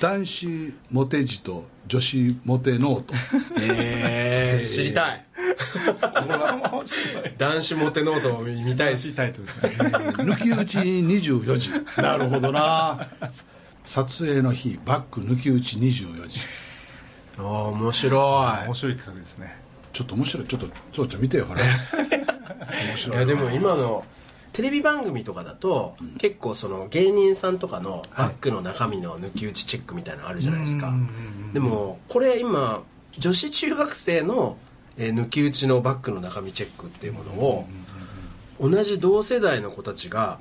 [0.01, 3.15] 男子モテ字と女子モテノート。
[3.61, 5.25] えー、知りたい。
[7.39, 9.63] 男子モテノートを見たいしいタイトルです。
[9.63, 11.71] ね抜き打ち24時。
[12.01, 13.09] なるほどな。
[13.85, 16.41] 撮影の日バック抜き打ち24時。
[17.39, 18.19] ああ面白
[18.63, 18.67] い。
[18.67, 19.57] 面白い企画ですね。
[19.93, 20.47] ちょっと面白い。
[20.47, 21.61] ちょっとそうちゃん見てよほら。
[21.65, 24.05] 面い白いやでも今の
[24.55, 32.83] テレビ番組とかだと、結構その芸人さんとかのバッグの中身の抜き打ちチェックみたいなのあるじゃないですか、うんうんうんでもこれ今
[33.17, 34.57] 女子中学生の、
[34.97, 37.67] えー抜き打ちのバッグの中身チェックっていうものを、
[38.61, 40.41] 同じ同世代の子たちが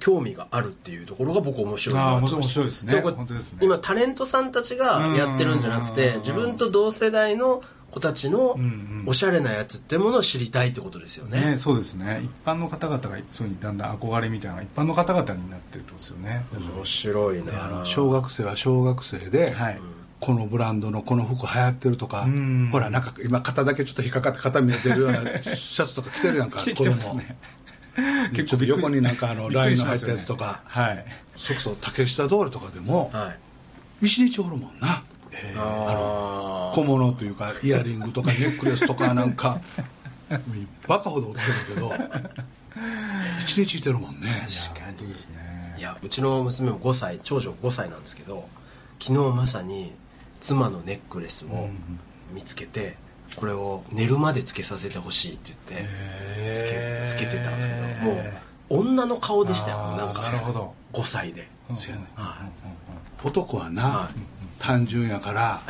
[0.00, 2.92] 興味があるっていうところが僕面白いなと思いすね。
[2.92, 3.58] ね。
[3.60, 8.56] 今タレントさんたちがやってるんじゃなくうんて自分と同世代の子たちの
[9.06, 11.52] おしゃれなやつってものを知りたいってことですよね。
[11.52, 12.22] ね、そうですね。
[12.24, 16.44] 一般の方々がそういうにだんだん憧れみたいなのが一般の方々になってるってことですよね。
[16.52, 19.80] 面白いなの小学生は小学生で、はい。
[20.20, 26.60] このブランドのこの服流行ってるとか、うんほらなんか今肩だけちょっと引っかかって肩見えてるような シャツとか着てるやんか。
[26.60, 27.36] 来てますね。
[28.30, 28.44] 子供。
[28.44, 30.62] ちょっと横になんかあのラインの入ったやつとか。
[30.64, 31.04] はい。
[31.36, 34.06] それこそ竹下通りとかでもはい。
[34.06, 35.02] 一日おるもんな
[35.56, 39.60] あー小物というかイヤリングとかネックレスとかなんか
[40.88, 41.92] バカほど売ってるけど
[43.40, 44.46] 一日いてるもんね。
[44.70, 45.74] 確かにですね。
[45.78, 48.48] いやうちの娘も5歳長女5歳なんですけど
[49.00, 49.92] 昨日まさに
[50.40, 51.68] 妻のネックレスを
[52.32, 52.96] 見つけて、
[53.36, 58.12] これを寝るまでつけさせてほしいって言ってつけつけてたんですけども
[58.70, 60.14] う女の顔でしたよなんか。
[60.14, 60.74] なるほど。
[60.92, 61.48] 5歳で。
[61.74, 62.48] そうやねは
[63.22, 64.14] 男はな、はい
[64.62, 65.60] 単純やから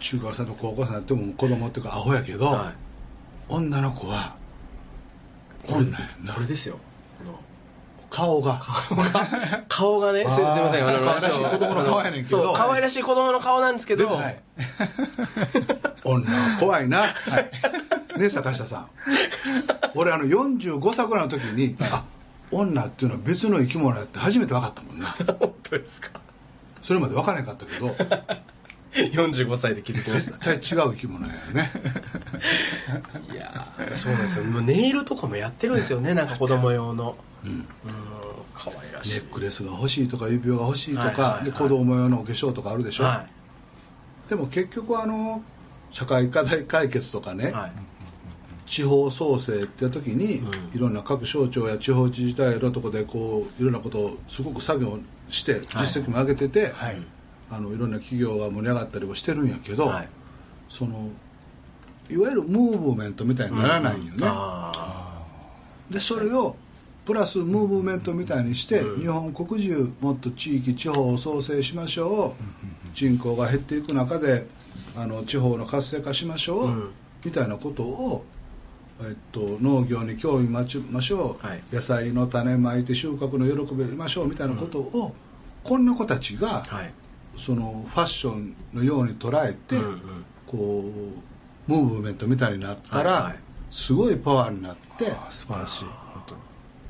[0.00, 2.74] 中学生と高校生になっても子供っていうかアホやけど、はい。
[3.48, 4.34] 女の子は
[5.64, 5.86] これ
[6.32, 6.78] これですよ。
[8.10, 8.60] 顔が。
[9.68, 10.84] 顔がね すすいません。
[10.84, 12.42] 可愛らしい子供の顔やねんけど。
[12.42, 14.42] そう可愛らしい子供の顔なんですけど、はい
[16.02, 17.02] 女は怖いな、
[18.16, 18.88] ね坂下さん。
[19.94, 22.04] 俺あの45歳ぐらいの時に、あ
[22.50, 25.08] 女っていうのは別の生き物やって初めて分かったもんな。
[25.38, 26.25] 本当ですか
[26.86, 27.88] それまで分からなかったけど。
[28.94, 30.38] 45歳で気づきました。
[30.38, 31.72] 絶対違う生き物やよね。
[33.30, 34.44] いやーそうなんですよ。
[34.44, 37.16] ネイルとかもやってるんですよね なんか子供用の。
[37.44, 37.50] うん。
[37.50, 37.66] うん
[38.54, 39.20] 可愛らしい。
[39.20, 41.44] ネックレスが欲しいとか指輪が欲しいとか、はいはいはい。
[41.46, 43.26] で子供用のお化粧とかあるでしょ、は
[44.28, 45.42] でも結局あの
[45.90, 47.72] 社会課題解決とかね、いはい
[48.66, 50.76] 地方創生って時に、うん。
[50.76, 54.98] いろんな各省庁や地方自治体のとこでこういろんなことをすごく作業
[55.28, 57.02] して実績も上げてて、はい。
[57.48, 60.08] あのいろんな企業が盛り上がったりもしてるんやけど、はい。
[60.68, 61.10] その
[62.10, 65.22] いわゆるムーブメントみたいにならないよね、あ
[65.90, 66.56] でそれを
[67.04, 69.00] プラスムーブメントみたいにして、うん。
[69.00, 74.46] 日本国中もっと地域地方を創生しましょう、人口が減っていく中で
[74.96, 76.90] あの地方の活性化しましょう、うん。
[77.24, 78.24] みたいなことを、
[79.00, 81.62] えっと、農業に興味持ちましょう、はい。
[81.70, 85.14] 野菜の種まいて収穫の喜びを得ましょうみたいなことを、
[85.64, 86.94] こんな子たちが、ーはい。
[87.36, 90.00] そのファッションのように捉えて、うんうん。
[90.46, 90.84] こ
[91.68, 93.38] うムーブメントみたいになったら、はいはい。
[93.70, 95.84] すごいパワーになって素晴らしい。
[95.84, 96.40] 本当に。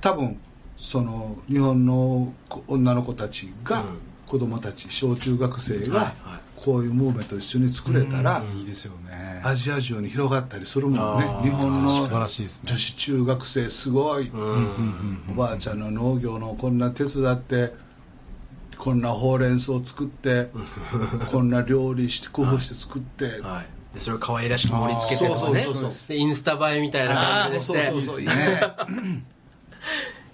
[0.00, 0.40] 多分
[0.76, 6.14] その日本の子女の子たちが、うん子供たち小中学生が
[6.56, 9.40] こういうムーブメントを一緒に作れたら、うんいいですよね。
[9.44, 11.48] アジア中に広がったりするもんね。
[11.48, 12.68] 日本の素晴らしいですね。
[12.68, 14.32] 女子中学生すごい、
[15.30, 17.74] おばあちゃんの農業のこんな手伝って
[18.78, 20.50] こんなほうれん草作って
[21.30, 25.60] こんな料理して工夫して作って、はい、でそれを可愛らしく盛り付けてとかね。
[25.60, 27.82] そうそうそうでインスタ映えみたいな感じでして。
[27.82, 28.20] そうそうそう。
[28.20, 28.34] いいね。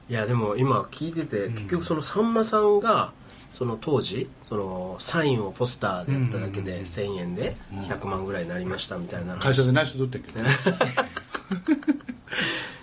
[0.08, 3.12] いやでも今聞いてて、結局そのさんまさんが
[3.52, 9.40] その当時そのサインをポスターでやっただけで1000円で100万ぐらいになりましたみたいな話。
[9.40, 10.50] 会社で内緒取ってんけどね。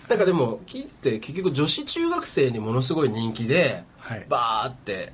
[0.07, 4.25] なんかでも聞いてて結局女子中学生にものすごい人気で、はい。
[4.29, 5.13] バーって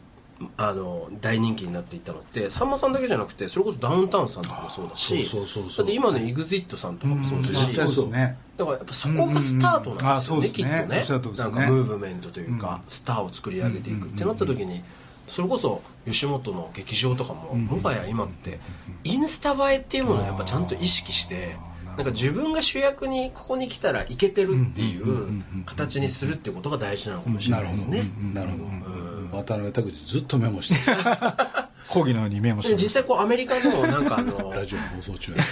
[0.58, 10.86] あの大人気になっていったのってさんまさんだけじゃなくてそれこそダウンタウンさんとかもそうだしだって今の EXIT さんとかもそうですし、うんそうですねだからやっぱそこがスタートなんですよね、うんきっとね。
[10.88, 11.06] ね。
[11.38, 14.84] なんかムーブメントというか、うんスターを作り上げていくってなった時に
[15.28, 17.66] それこそ吉本の劇場とかも、うん。
[17.66, 18.60] もはや今って
[19.04, 21.58] インスタ映えっていうものをやっぱちゃんと意識して
[21.98, 30.98] なんか自分が主役にここに来たらいけてるっていう形にするっていうことが大事なのかもしれないですね、なるほど、うん渡辺拓司ずっとメモしてる。
[31.90, 35.34] 講義のようにメモしてで実際こうアメリカのなんかあの ラジオの放送中。
[35.34, 35.44] や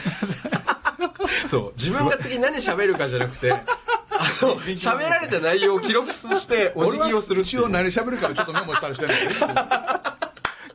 [1.47, 1.73] そう。
[1.77, 3.53] 自分が次何喋るかじゃなくて
[4.23, 9.07] あの喋られた内容を記録して お辞儀をする一応何喋るからちょっとメモしたりして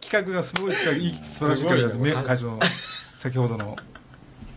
[0.00, 2.60] 企画がすごいいい素晴らしい企画だメ会場の
[3.18, 3.76] 先ほどの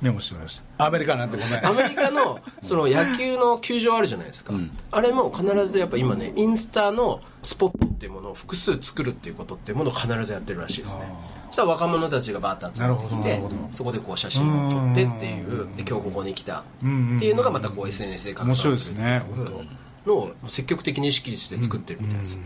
[0.02, 0.86] メモしてました。
[0.86, 1.66] アメリカなんてごめん。
[1.66, 4.72] アメリカのその野球の球場あるじゃないですか、うん。
[4.90, 11.02] あれも必ずやっぱ今ねインスタのスポットっていうものを複数作るっていうことっていうものを必ずやってるらしいですね。
[11.04, 15.68] あそしたら若者たちがバーッと集まってきてそこでこう写真を撮ってっていう。
[15.76, 16.60] で今日ここに来た。
[16.60, 19.68] っていうのがまたこう SNS で拡散すすねっていう
[20.08, 22.44] のを積極的に意識して作ってるみたいですね、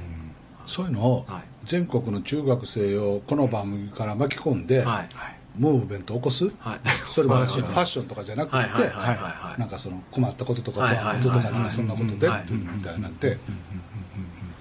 [0.65, 1.43] そういうのをはい。
[1.63, 5.09] 全国の中学生をこの番組から巻き込んで、はい
[5.57, 6.79] ムーブメントを起こす、はい。
[7.07, 9.59] それは素晴らしいファッションとかじゃなくて、はいはいはいはいはい。
[9.59, 12.13] なんかその困ったこととかはいはいはい不安とかなんかそんなことで
[12.49, 13.37] みたいなんて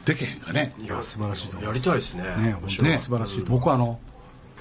[0.05, 0.73] できへんかね。
[0.79, 1.85] いや素晴らしいと思いやます。
[1.85, 2.23] りたいですね。
[2.23, 2.99] ね面白いね。
[2.99, 3.61] 素晴らしいと思います。
[3.61, 4.01] 僕あの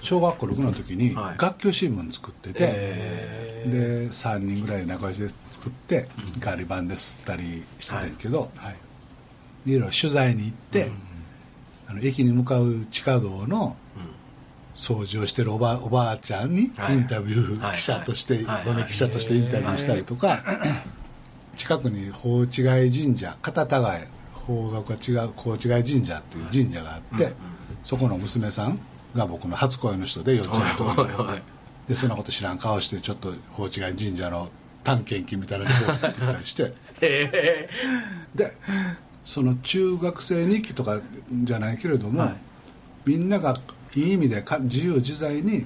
[0.02, 1.36] 小学校6の時にはい。
[1.38, 6.08] 学級新聞作ってて、えで3人ぐらい仲良しで作って
[6.40, 8.76] ガリ版で吸ったりしてたんやけど、はい。
[9.66, 10.92] でいろいろ取材に行って、
[11.88, 13.78] あの駅に向かう地下道の
[14.76, 16.96] 掃除をしてるおばおばあちゃんにはい。
[16.96, 17.76] インタビューはい。
[17.76, 18.66] 記者としてはい。
[18.66, 20.44] 豆記者としてインタビューしたりとか
[21.56, 22.50] 近くに法違い
[22.92, 27.34] 神社片田貝方角が違う法違い神社という神社があって、
[27.86, 28.80] そこの娘さん
[29.16, 31.40] が僕の初恋の人で幼稚園の
[31.88, 34.50] でそんなこと知らん顔してちょっと法違い神社の
[34.84, 36.74] 探検記みたいなところを作ったりして。
[37.02, 37.70] え。
[38.36, 38.58] で
[39.24, 41.00] その中学生日記とか
[41.32, 42.36] じゃないけれども、はい。
[43.06, 43.60] みんなが
[43.96, 45.66] いい意味でか自由自在に、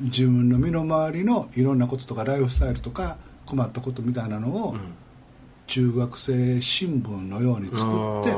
[0.00, 4.80] 自分の身の回りのいろんなこととかライフスタイルとか困ったことみたいなのを、うん。
[5.66, 8.32] 中学生新聞のように作って、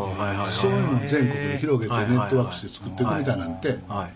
[0.50, 4.12] そういうのを全国で広げてネットワークして作っていくみたいなんて、はい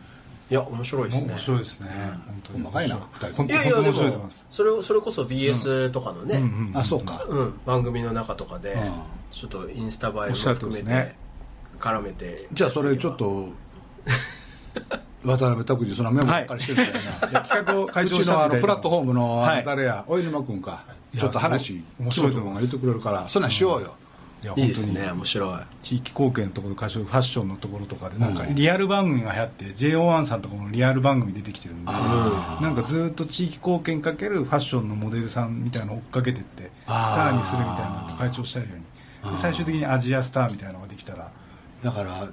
[0.49, 1.33] いや面白いですね。
[1.33, 1.89] 面白いですね。
[2.25, 2.59] 本当に。
[2.61, 3.27] 細かいな二人。
[3.35, 6.41] 本当にいやいやでもそれをそれこそ BS とかのね、
[6.75, 7.61] あそうか、うん。
[7.67, 8.81] 番組の中とかで、うん。
[9.33, 11.17] ちょっとインスタ映えも含めて、
[11.81, 12.47] 絡めて。
[12.53, 13.49] じゃあそれちょっと
[15.25, 17.33] 渡辺拓司そのメモばっかりしてるみたいな、い。
[17.33, 19.61] や企画を会う長ちのあのプラットフォームのあはい。
[19.61, 20.85] の誰や、大沼君か。
[21.13, 22.67] いやちょっと話面白いと思います。
[22.67, 23.95] 木本君が言ってくれるからそんなんしようよ、
[24.43, 24.65] いやい。
[24.65, 25.59] いですね面白い。
[25.83, 28.55] 地域貢献のところ会場ファッションのところとかでなんかうん。
[28.55, 38.85] リアル番組が流行って JO1 さんとかもリアル番組出てきてるんでなんかずっと地域貢献かけるファッションのモデルさんみたいなのを追っかけてってスタあーーにするみたいな会長したいように。
[39.39, 41.33] 最終的にアジアスターみたいなのができたら。
[41.83, 42.29] だから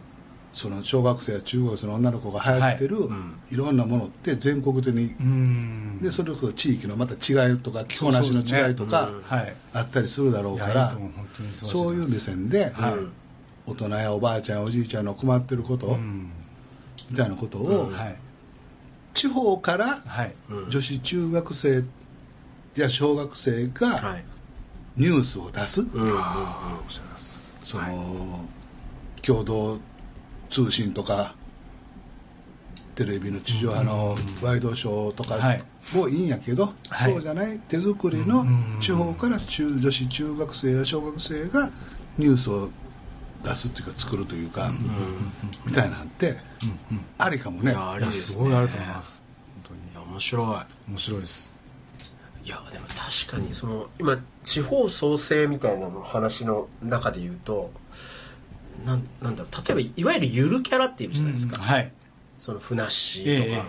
[0.53, 3.53] その小学生や中学生の女の子が流行ってる、はい。
[3.53, 3.65] いうん。
[3.65, 5.99] ろんなものって全国的に、うん。
[6.01, 9.55] でそれこそ地域のまた違いとか着こなしの違いとか、はい。
[9.73, 10.95] あったりするだろうから
[11.53, 12.93] そういう目線で、はい。
[12.93, 13.13] うん
[13.65, 16.33] 大人やおばあちゃんおじいちゃんの困ってること、うん。
[17.09, 17.93] みたいなことを、
[19.13, 20.04] 地方から
[20.69, 21.85] 女子中学生
[22.75, 24.25] や小学生がはい。
[24.97, 25.81] ニュースを出す、
[27.63, 28.49] その、
[29.21, 29.79] 共同
[30.54, 31.33] 通信とか
[32.93, 35.63] テレビの地上波のワイドショーとかはい。
[35.93, 37.12] もいいんやけど、はい。
[37.12, 41.71] そうじゃない手作りのうん地方から中女子中学生や小学生が
[42.19, 42.69] ニュースを
[43.43, 44.77] 出すっていうか作るというか、うん
[45.65, 46.35] みたいなんて
[47.17, 47.73] ありかもね。
[47.75, 49.23] ありすごいあると思います。
[49.67, 51.54] 本いや面白当に面白いです。
[52.43, 57.71] いいやでも確かにその今地方創生みたいなの話の中で言うと
[58.86, 61.92] なんなんだろう例えばいわゆるゆるキャラっているじゃないですか、うんはい。
[62.38, 63.62] そのふなっしーとか、ええ。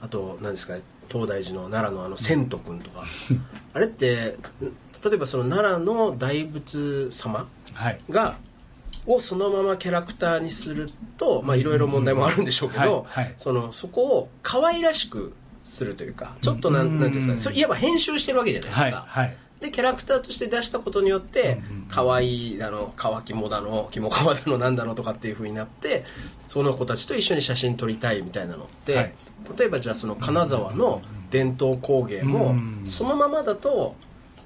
[0.00, 0.74] あと何ですか
[1.10, 3.04] 東大寺の奈良のあの千と君とか、
[3.72, 8.00] あれって例えばその奈良の大仏様はい。
[8.08, 8.38] が
[9.06, 13.24] をそのままキャラクターにするとまあいろいろ問題もあるんでしょうけど、はい。
[13.26, 13.34] はい。
[13.38, 17.00] そのそこを可愛らしくするというかちょっとなん,、うん。
[17.00, 19.26] なんていうんですかそれいわば編集してるわけじゃないですか、はい。
[19.26, 26.04] はいでキャラクターとして出したことによって可愛いだの乾きもだの肝皮だのなんだのとかっていう風になって
[26.48, 29.14] その子たちと一緒に写真撮りたいみたいなのって、はい。
[29.58, 33.96] 例えばじゃあその金沢の伝統工芸もうんそのままだと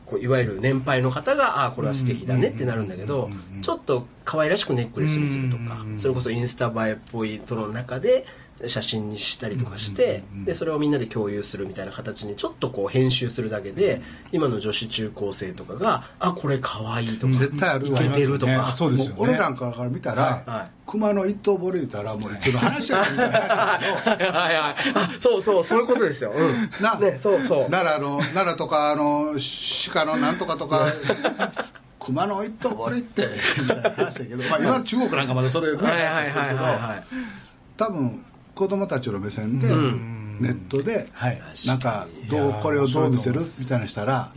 [0.06, 8.24] こういわゆる年配の方がああこれは素敵だねってなるんだけどうんちょっと可愛らしくネックレスにするとかうんそれこそインスタ映えっぽいとの中で
[8.68, 14.02] 写真にしたりとかしてうんでそれをみんなで共有するみたいな形にちょっとこう編集するだけで
[14.32, 17.92] 今の女子中高生とかがあこれ可愛いとか絶対ある。
[17.92, 18.72] わいけてるとか。
[18.72, 20.90] そうです俺なんかから見たら、はい。
[20.90, 23.38] 熊の一頭掘り言ったらもう一度話やみたいな。
[23.38, 24.62] 話だけどはいはい。
[24.62, 27.70] はいあそうそうそういうことですよ、うん、なねそうそう。
[27.70, 29.36] 奈良の奈良とかあの
[29.92, 30.86] 鹿のなんとかとか
[32.00, 33.28] 熊の一頭掘りって
[33.60, 37.04] みたいな話だけど、まあ、今の中国なんかまだそれねはいはいはいはいはい。
[37.76, 38.24] 多分
[38.54, 40.38] 子供たちの目線でうん。
[40.40, 41.40] ネットではい。
[41.66, 43.40] なんかどうこれをどう見せる？
[43.60, 44.32] みたいなしたら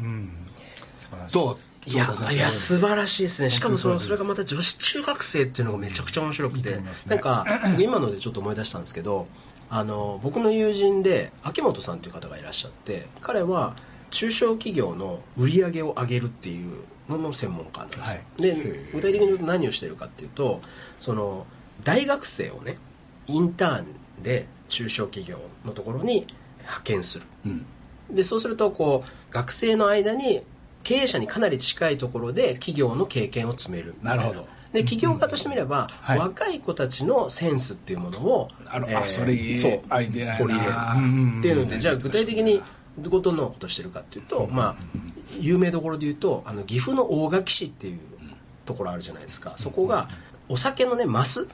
[1.33, 1.55] どう？
[1.87, 3.51] いやいや素晴らしいですね。
[3.51, 6.83] しかもそのそれがまた女子中学生っていうのがめちゃくちゃ面白くて、ね。
[7.05, 9.27] なんか僕今のでちょっと思い出したんですけど
[9.69, 13.75] あの僕の友人で秋元さんという方がいらっしゃって彼は
[14.09, 18.41] 中小企業の売り上げを上げるっていうのの専門家なんですよ、はい。
[18.41, 18.55] で
[18.93, 20.61] 具体的に言うと何をしてるかっていうと
[20.99, 21.45] その
[21.83, 22.77] 大学生をね
[23.27, 23.85] インターン
[24.21, 26.27] で中小企業のところに
[26.59, 27.25] 派遣する。
[27.45, 27.65] うん。
[28.11, 30.41] でそうするとこう学生の間に
[30.83, 33.95] 経営者にかなり近いところで企業の経験を積める。
[34.03, 34.47] なるほど。
[34.71, 36.19] で企業家としてみれば、はい。
[36.19, 42.61] 若い子たちのセンスっていうものを、あのあそれいいそうアイデア取り入れるうんっていうのでじゃあ具体的に
[42.99, 44.83] どことのことしてるかっていうと、まあ、
[45.39, 47.99] 有名どころで言うとあの岐阜の大垣市っていう
[48.65, 49.55] ところあるじゃないですか。
[49.57, 50.09] そこが
[50.49, 51.49] お酒のねマスうん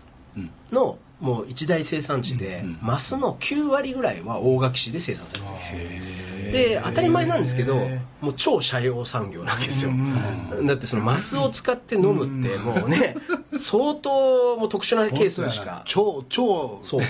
[0.72, 5.80] のもう一大生産地で、うんマスの9割ぐらいは大垣市で生産されてるんですよ。
[5.80, 9.92] へで当たり前なんですけどへもう超社用産業なわけですよ。
[9.92, 13.16] うんだってそのマスを使って飲むってもうね
[13.54, 17.02] 相当もう特殊なケースしか超超そう。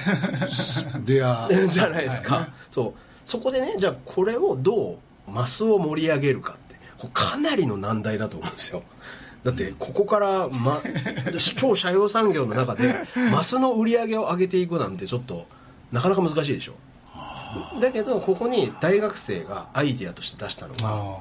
[1.05, 2.99] レアじゃないですか、 そう。
[3.23, 6.75] そこでねじゃあこれをどうマスを盛り上げるかって
[7.13, 8.83] かなりの難題だと思うんですよ
[9.43, 10.81] だってここから、ま、
[11.57, 12.95] 超社用産業の中で
[13.31, 15.47] マスの売り上げを上げていくなんてちょっと
[15.91, 16.73] なかなか難しいでしょ。
[17.81, 21.17] だけどここに大学生がアイディアとして出したのがあ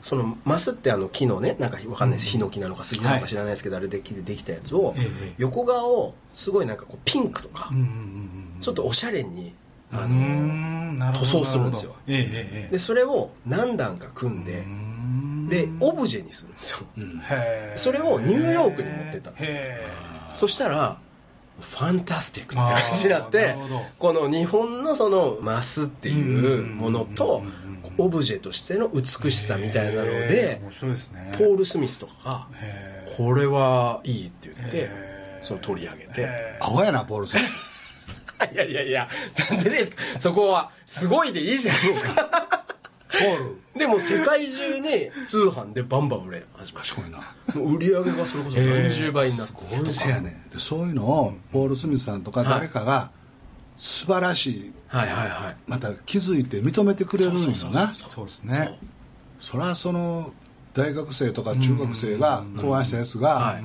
[0.00, 2.30] そのマスってあの木のねなんかわかんないです。
[2.30, 7.70] ヒノキなのか杉なのか知らないですけど、あれで木でできたやつをええ横側をすごいなんかこうピンクとか
[8.60, 9.54] ちょっとおしゃれに
[9.92, 11.94] あの塗装するんですよ。
[12.06, 14.66] でそれを何段か組んでで
[15.48, 16.86] でオブジェにするんですよ。
[16.96, 17.22] うん。
[17.76, 19.52] それをニューヨークに持ってったんですよ。
[19.52, 19.80] へ
[20.30, 20.98] そしたら
[21.60, 23.80] ファンタスティックな感じになってなるほど。
[23.98, 27.42] この日本のそのマスっていうものと
[27.98, 31.32] オブジェとしての美しさみたいなのへでね。
[31.38, 32.48] ポール・スミスとかが
[33.16, 34.90] これはいいって言って
[35.40, 36.56] その取り上げて。
[36.60, 37.42] アホやなポールさん
[38.52, 39.08] いやいやいや
[39.50, 40.02] なんでですか？
[40.18, 42.64] そこはすごいでいいじゃないですか
[43.76, 44.88] でも世界中に
[45.26, 46.84] 通販でバンバン売れ始めた。
[46.84, 47.34] 賢いな。
[47.54, 49.86] 売り上げがそれこそ何十倍になってとか。
[49.86, 53.10] せやねそういうのをポール・スミスさんとか誰かが
[53.76, 55.56] 素晴らしいはいはいはい。
[55.66, 57.92] また気づいて認めてくれるんよな。
[57.94, 58.78] そうですね。
[59.40, 60.32] そりゃその
[60.74, 63.60] 大学生とか中学生が考案したやつが、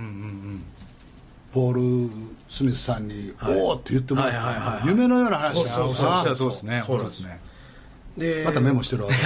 [1.53, 2.11] ポール・
[2.49, 3.55] スミスさんに「はい。
[3.55, 4.31] おお!」って言ってもらっ
[4.81, 6.81] た夢のような話やそうそうですね。
[6.85, 7.39] そうですね
[8.17, 9.09] でまたメモしてるわ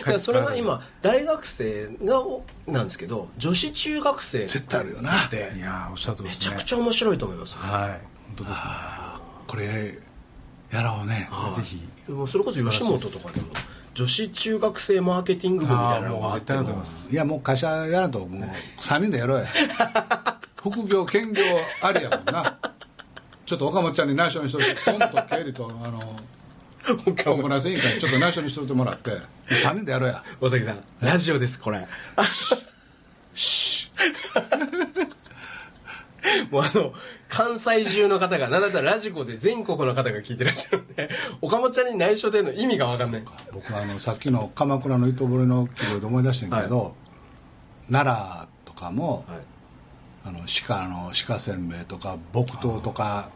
[0.00, 2.22] だからそれが今大学生が
[2.66, 5.28] なんですけど女子中学生絶対あるよな。
[5.30, 8.70] でいやーおっしゃるとおりめちゃくちゃ面白いと思います、はい本当ですね。
[9.46, 9.98] これ
[10.72, 11.28] やろうね。
[11.30, 11.54] はい。
[11.54, 11.80] ぜひ。
[12.26, 13.48] それこそ吉本とかでも
[13.94, 17.10] 女子中学生マーケティング部みたいなのがあってもいます。
[17.10, 18.50] いやもう会社やらんともう
[18.80, 19.46] 3人でやろうや
[20.56, 21.42] 副業兼業
[21.82, 22.58] ありやもんな。
[23.46, 26.00] ちょっと岡本ちゃんに内緒にしといて損と経理とあの
[26.84, 29.10] コンプライアンス委員会にちょっと内緒にしといてもらって
[29.48, 30.22] 3人でやろうや。
[30.40, 31.86] 大崎さんラジオですこれ。
[36.50, 36.94] もうあの
[37.28, 41.10] 関西中の方がなんだったらラジコで全国の方が聞いてらっしゃるんで
[41.42, 43.20] 岡本ちゃんに内緒での意味が分かんない。
[43.22, 46.94] です僕はあのさっきの鎌倉の糸掘りの記号で思い出してんけど、
[47.90, 49.38] 奈良とかもはい。
[50.26, 53.28] あの鹿の鹿せんべいとか木刀とか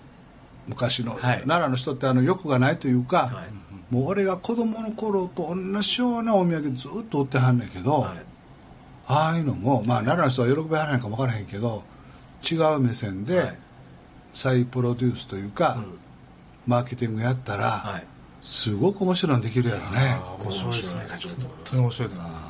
[0.68, 1.20] 昔の、はい。
[1.40, 3.94] 奈良の人ってあの欲がないというか、はい。
[3.94, 8.18] もう俺が子供の頃と同じようなお土産ずっと売ってはんねんけど、はい。
[9.06, 11.82] ああいうのも、まあ、奈良の人は喜びはらないか分からへんけど
[12.44, 13.58] 違う目線ではい。
[14.30, 15.98] 再プロデュースというか、うん。
[16.66, 18.06] マーケティングやったら、はい。
[18.40, 21.06] すごく面白いのできるやろね面白いですね。
[21.08, 22.44] 面白いす当に面白いと思います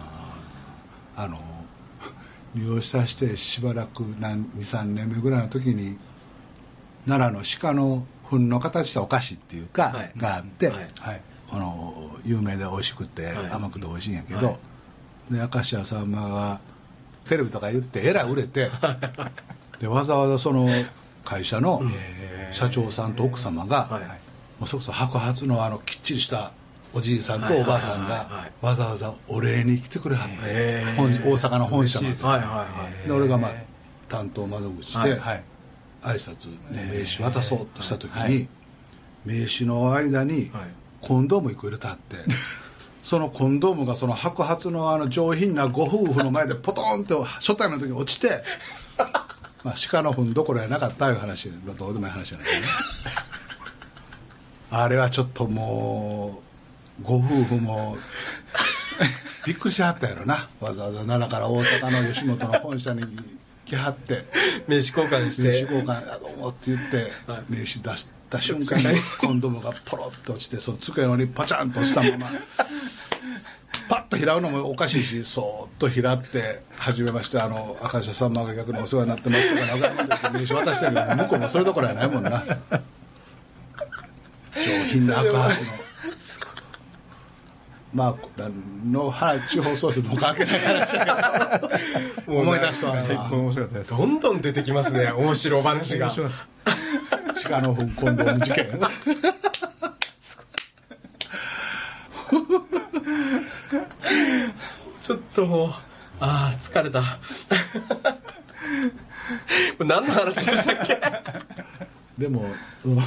[1.17, 1.39] あの
[2.55, 5.99] 利用したしてしばらく23年目ぐらいの時に
[7.09, 10.13] 奈良の鹿の糞の形したお菓子っていうか、はい。
[10.17, 10.77] があって、はい。
[11.01, 11.21] はい。
[11.51, 13.51] あの有名で美味しくて、はい。
[13.51, 14.53] 甘くて美味しいんやけど、は
[15.31, 15.35] い。
[15.35, 16.61] で明石家さんまが
[17.27, 18.71] テレビとか言ってえらい売れて
[19.81, 20.69] でわざわざその
[21.25, 21.83] 会社の
[22.51, 24.03] 社長さんと奥様が、はい。
[24.59, 26.53] もうそれこそ白髪のあのきっちりした
[26.95, 28.65] おじいさんとおばあさんがはい。
[28.65, 33.55] わざわざお礼に来てくれはって大阪の本社までで俺がまあ
[34.09, 35.19] 担当窓口ではい。
[35.19, 35.43] はい
[36.09, 38.49] 挨拶の名刺渡そうとした時はいに
[39.25, 40.79] 名刺の間にはい。
[41.01, 42.17] コンドーム1個入れたって
[43.03, 48.43] そのコンドームがその白髪のあの上品なご夫婦の前でポトンって初対面の時に落ちて
[49.65, 52.67] まあ鹿の糞どころやなかったいう話まあどうでもいい話じゃないけどね。
[54.71, 56.43] あれはちょっとも
[57.01, 57.97] うご夫婦も
[59.47, 60.47] びっくりしはったやろな。
[60.61, 63.03] わざわざ奈良から大阪の吉本の本社に
[63.69, 64.25] 来はって。
[64.67, 65.43] 名刺交換して。
[65.43, 67.45] 名刺交換あどうもって言って、はい。
[67.49, 68.85] 名刺出した瞬間に
[69.21, 72.27] コンドームがポロッと落ちてその机の上にパチャンとしたまま
[73.89, 82.45] パッと拾うのもおかしいしそーっと拾って「はじめましてあの赤石さんまが逆にお世話になってます」とか名刺渡してるけど向こうもそれどころやないもんな。
[84.55, 85.88] 上品な赤髪の。
[87.95, 91.59] まあ、何の話地方創生とも関係ない話だ
[92.27, 94.93] けど 思い出したわ最高面白かったですどんどん出てきます。
[94.93, 96.15] ね面白話が。
[97.45, 98.69] 鹿の糞コンドーム事件。
[105.01, 105.69] ちょっともう
[106.21, 107.19] ああ疲れた。
[109.79, 111.01] 何の話でしたっけ？
[112.19, 112.45] でも、
[112.85, 112.99] うん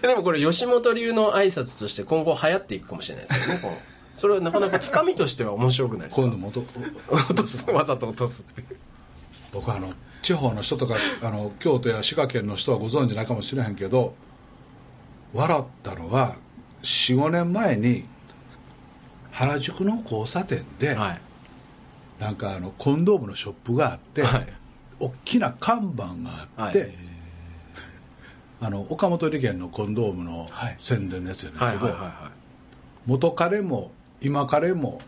[0.06, 3.78] でもこれ吉本流の挨拶として今後流行っていくかもしれないですよね
[4.16, 6.22] それはなかなかつかみとしては面白くないですか？
[6.22, 6.66] 今度も落と
[7.10, 8.64] 落とすわざと落とすって
[9.52, 9.92] 僕あの
[10.22, 14.14] 地方の人とかあの京都や滋賀県の人はご存知ないかもしれへんけど
[15.32, 16.36] 笑ったのは
[16.82, 18.04] 45年前に
[19.32, 21.20] 原宿の交差点で、はい。
[22.18, 24.46] なんかあのコンドームのショップがあって、はい。
[24.98, 26.94] 大きな看板があって、はい
[28.62, 30.76] あの岡本利権のコンドームのはい。
[30.78, 31.94] 宣伝のやつやねんけど、
[33.06, 33.90] 元彼も
[34.20, 35.00] 今彼も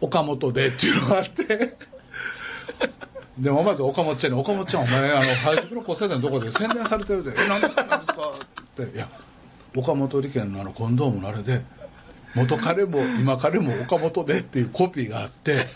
[0.00, 1.76] 岡本でっていうのがあって
[3.38, 7.32] でもまず岡本ちゃんに「岡本ちゃんお前あの原宿の交差点のとこで宣伝されてるで。
[7.32, 9.08] え何ですか何ですか?」って「いや
[9.76, 11.62] 岡本利権のあのコンドームのあれで
[12.34, 15.66] 元彼も今彼も岡本で」っていうコピーがあって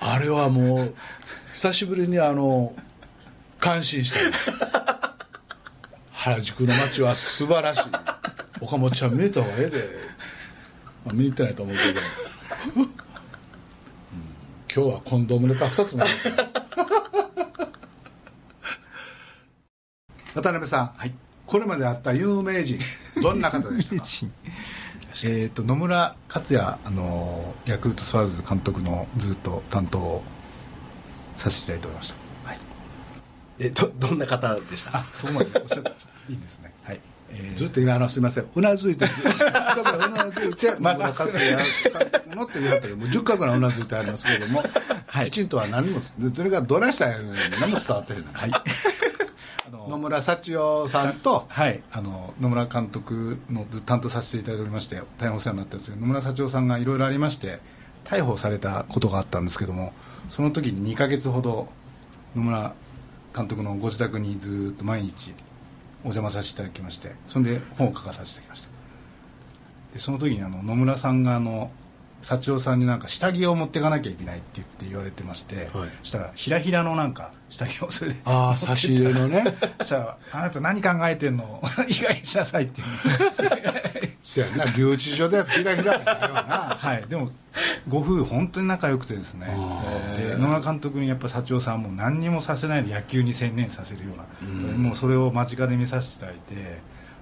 [0.00, 0.94] あれはもう
[1.52, 2.74] 久しぶりにあの
[3.60, 4.14] 感心し
[4.58, 4.91] た
[6.22, 7.82] 原宿の街は素晴らしい。
[8.60, 9.88] 岡本ちゃん見えた方がええで、
[11.04, 12.88] まあ、見に行ってないと思うけど、うん。
[14.72, 16.04] 今日はコンドームネタ2つ目
[20.34, 21.12] 渡辺さん、はい。
[21.46, 22.78] これまであった有名人
[23.20, 24.04] どんな方でしたか？
[25.24, 30.22] えー、と野村克也あのヤクルトスワローズ監督のずっと担当を
[31.36, 32.14] させていただいておりました、
[33.62, 34.98] えど どんな方でした？
[34.98, 36.10] あそこまでおっしゃってました。
[36.28, 36.72] いいですね。
[36.84, 37.00] はい、
[37.30, 37.58] えー。
[37.58, 38.46] ずっと今あのすみません。
[38.54, 41.60] うなずいてずっとうなずいて ま野村克也やっ
[42.28, 44.64] たのって言われたけどもう10回ぐらいうなずいてありますけども、
[45.06, 45.30] はい。
[45.30, 47.18] きちんとは何もそれがどないしたんや
[47.60, 48.50] 何も伝わってへんね んはい。
[48.52, 57.60] あの野村幸代さんとはい、あの野村監督のずっと担当させていただいておりまして大変お世話になったんですけど野村幸男さんがいろいろありまして
[58.04, 59.92] 逮捕されたことがあったんですけども
[60.28, 61.68] その時に2ヶ月ほど
[62.34, 62.74] 野村
[63.34, 65.34] 監督のご自宅にずっと毎日
[66.04, 68.68] お邪魔させていただきましてそれで本を書かさせていただきました。
[69.94, 71.70] でその時にあの野村さんがあの
[72.22, 75.88] 幸男さんになんか下着を持っていかなきゃいけないって言って言われてまして、はい。
[76.02, 79.44] そしたらひらひらのなんか下着をそれでああ差し入れのね。
[79.80, 81.60] そしたら「あなた何考えてんの？
[81.88, 82.86] 意外にしなさい」っていう
[84.22, 86.04] そやな留置所でひらひらやよ
[86.34, 86.76] な。
[86.78, 87.30] はいでも
[87.88, 89.46] ご夫婦本当に仲良くてですね。
[90.38, 94.82] 野村監督にやっぱ社長さんも何にもさせないで野球に専念させるような、うん。
[94.82, 96.78] もうそれを間近で見させていただいて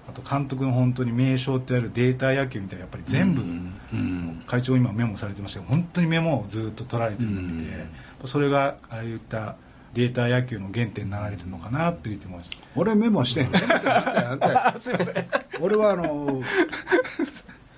[0.09, 3.73] あと監督の本当に名称ってあるデータ野球みたいなやっぱり全部、うん。
[3.93, 4.43] うん。
[4.47, 7.87] 会長今メモされてましたけど本当にメモをずっと取られてるので、
[8.27, 9.57] それがああいった
[9.95, 13.51] データ野球の原点になられてるのかなって言ってました俺メモしてん。
[13.51, 15.27] メモしてん。
[15.61, 16.43] 俺はあの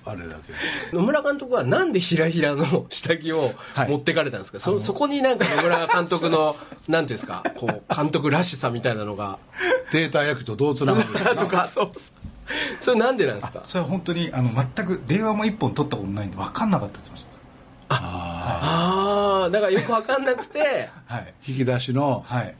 [0.05, 0.51] あれだけ
[0.91, 0.99] ど。
[0.99, 3.89] 野村監督はなんでひらひらの下着をはい。
[3.89, 6.53] 持ってかれたんですか、あのそそこになんか野村監督の
[6.89, 7.43] なんていうんですか？
[7.55, 9.39] こう監督らしさみたいなのが。
[9.91, 11.35] データ野球とどうつながるのか。
[11.39, 12.13] とかそうそう
[12.81, 13.61] それなんでなんですか？
[13.63, 17.33] それは本当にあの全く電話も一本取ったことないんで分かんなかったって言ってまし
[17.89, 19.02] ああ
[19.43, 20.89] あだからよく分かんなくて。
[21.07, 21.33] たはい。
[21.43, 22.23] ー引き出しの。
[22.25, 22.55] はい、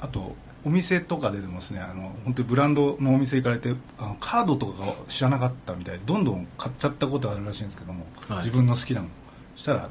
[0.00, 1.80] あとお店とかででもですね。
[1.80, 8.38] あの本当にブランドのお店行かれてあのカードとかが知らなかったみたいでどんどん買っちゃったことがあるらしいんですけども、はい。
[8.38, 9.12] 自分の好きなもの
[9.56, 9.88] そしたら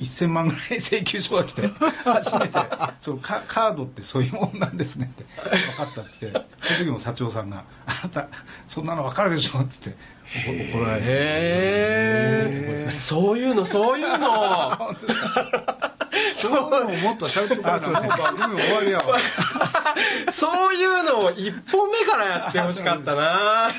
[0.00, 1.68] 1000万ぐらい請求書が来て
[2.04, 2.58] 初めて
[3.00, 5.24] そうカカードってそういうもんなんですねって
[5.76, 8.28] 分かったって言ってその時も社長さんが「あなた
[8.66, 11.10] そんなの分かるでしょ」って言って怒怒られてへ
[12.92, 14.96] えそういうのそういうの
[16.40, 17.74] そういうのをもっと喋ってくれな。
[17.74, 18.08] あそうですね。
[18.08, 19.04] もう番組終わりやわ
[20.30, 20.90] そういう。
[21.02, 23.70] のを1本目からやってほしかったな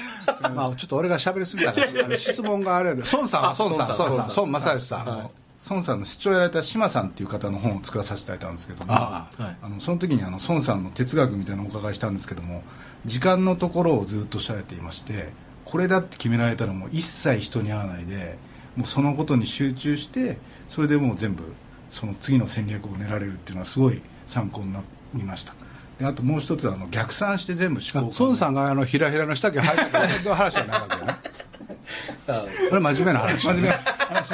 [0.53, 5.29] まあちょっと俺が喋りすぎたから質問があれで孫さんは孫さん孫さん孫正義さん、
[5.69, 7.31] 孫さんの出張やられた志麻さんっていう。
[7.31, 12.61] 方の本を作らさせていただいたんですけどもあはいあのその時にあの孫さんの哲学みたいなのをお伺いしたんですけども
[13.05, 15.29] 時間のところをずっとしゃられていまして
[15.63, 16.89] これだって決められたらもう。
[16.91, 18.37] 一切人に会わないで
[18.75, 18.87] もう。
[18.87, 20.37] そのことに集中して
[20.67, 21.15] それでもう。
[21.15, 21.43] 全部
[21.91, 24.81] その次の戦略を練られるっていうのはすごい参考にな
[25.13, 25.53] りました。
[25.99, 31.15] であともう一つあの逆算して全部思考孫さんがあのひらひらの下着履いてる話じゃないわけよね。
[32.27, 33.45] あそれ真面目な話。
[33.45, 34.33] 真面目な話。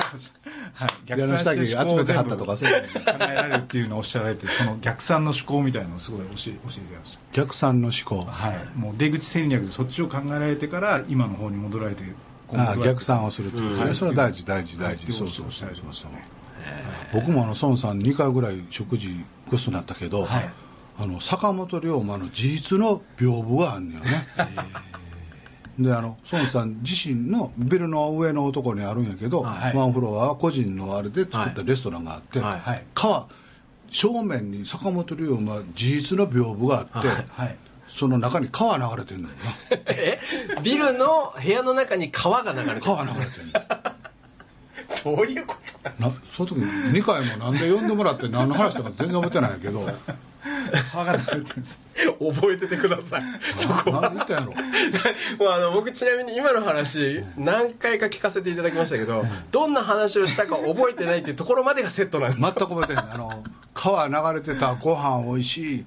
[0.73, 12.03] はい、いらの下着集めてはったとかそういうの考えられるっていうのをおっしゃられてその逆算の思考みたいなのをすごい教え教えてくれました逆算の思考はい、もう出口戦略でそっちを考えられてから今の方に戻られて
[12.53, 16.23] ああ逆算をするとね、うんそれは大事大事大事、はいそうそうおっしゃられてましたね
[17.13, 19.09] 僕もあの孫さん2回ぐらい食事
[19.49, 20.49] ごちそうになったけど、はい。
[20.99, 24.07] あの坂本龍馬の事実の屏風があるんよね。
[25.79, 29.75] であの孫さん自身のビルの上のところにあるんやけど、はい。
[29.75, 32.59] ワンフロアは個人のあれで作ったレストランがあって、はい。
[32.59, 32.83] はい。
[32.95, 33.27] 川
[33.91, 37.25] 正面に坂本龍馬事実の屏風があって、はい。
[37.29, 37.57] はい。
[37.87, 39.77] その中に川流れてるのよな。
[39.93, 40.19] え？
[40.63, 43.51] ビルの部屋の中に川が流れてる川流れてるの
[45.03, 46.65] どういうことななその時に
[46.99, 49.81] 2回もなんで呼んでもらって何の話とか全然覚えてないけど。
[51.37, 51.81] んです。
[52.19, 53.23] 覚えててください。
[53.55, 54.01] そこは。
[54.01, 54.53] なんで言ったんやろ？
[55.45, 63.05] もうあの僕ちなみに今の話何回か聞かせていただきましたけどどんな話をしたか覚えてないっていうところまでがセットなんです全く覚えてない。
[63.11, 63.43] あの
[63.73, 65.85] 川流れてたご飯美味しい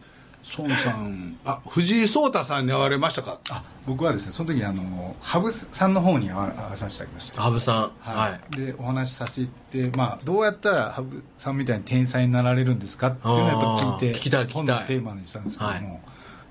[0.58, 1.38] 孫さん。
[1.44, 3.40] あ藤井聡太さんに会われましたか？
[3.50, 7.42] あ僕はですねその時にあの羽生さんの方に会わ会わさせていただきました。
[7.42, 7.76] 羽生さん。
[7.76, 8.54] ははい。
[8.54, 14.64] い、でお話しさせて、まあ、どうやったら羽生さんみたいに天才になられるんですかっていうのをやっぱ聞いて聞きたい聞きたい。
[14.64, 16.00] 本のテーマにしたんですけども、はい。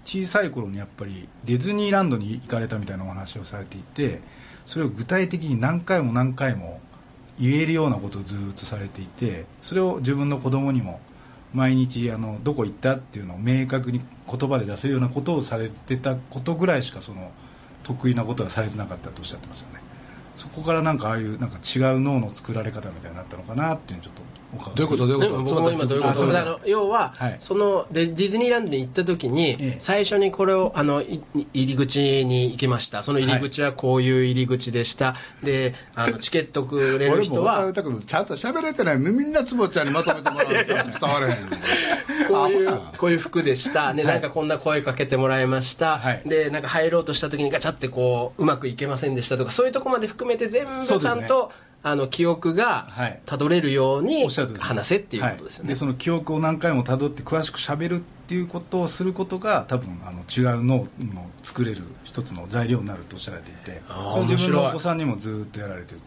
[0.06, 4.22] 小さい頃にやっぱりディズニーランドに行かれたみたいなお話をされていて
[4.66, 6.80] それを具体的に何回も何回も
[7.40, 11.00] 言えるようなことをずっとされていてそれを自分の子供にも
[11.54, 17.32] 毎日あのどこ行ったっていうのを明確に言葉で出せるようなことをされてたことぐらいしかその
[17.84, 19.82] 得意なことはされてなかったとおっしゃってますよね。
[20.36, 24.22] そこからなんかああいうなんか違う脳の作られ方みたいになったのかなっていうのちょっと
[24.76, 25.08] どういうこと？
[25.08, 25.44] どういうこと？
[25.44, 26.40] 僕も今どういうこと？
[26.40, 27.36] あの要は、はい。
[27.40, 29.76] そのでディズニーランドに行った時に、ええ。
[29.80, 31.22] 最初にこれをあのい
[31.54, 33.04] 入り口に行きました。
[33.04, 38.98] その入り口はこういう入り口でした、であのチケットくれる人はちゃんと喋れてない。
[38.98, 41.58] みんなつぼちゃんにまとめてもらうと 伝われへんね
[42.26, 46.24] んこういうあこういう服でした、ねなんかこんな声かけてもらいました、はい。
[46.26, 53.22] でなんか入ろうとした時にガチャってこううまくいけませんでしたとかそういうとこまで含めて全部ちゃんと、あの記憶がはい。
[53.26, 66.02] たどれるように話せっていうことですよね、はい、でその記憶を何回もたどって詳しくしゃべるっていうことをすることが多分あの違う脳の作れる一つの材料になるとおっしゃられていてそ自分のお子さんにもずっとやられてる。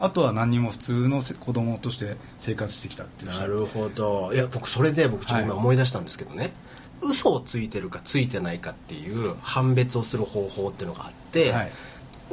[0.00, 3.32] あとは何にも普通のせ子供として生活してきたっていう。
[3.32, 4.30] なるほど。
[4.32, 6.52] いや僕それで僕ちょっと今思い出したんですけどね、
[7.02, 11.72] 嘘をついてるかついてないかっていう判別をする方法っていうのがあって、はい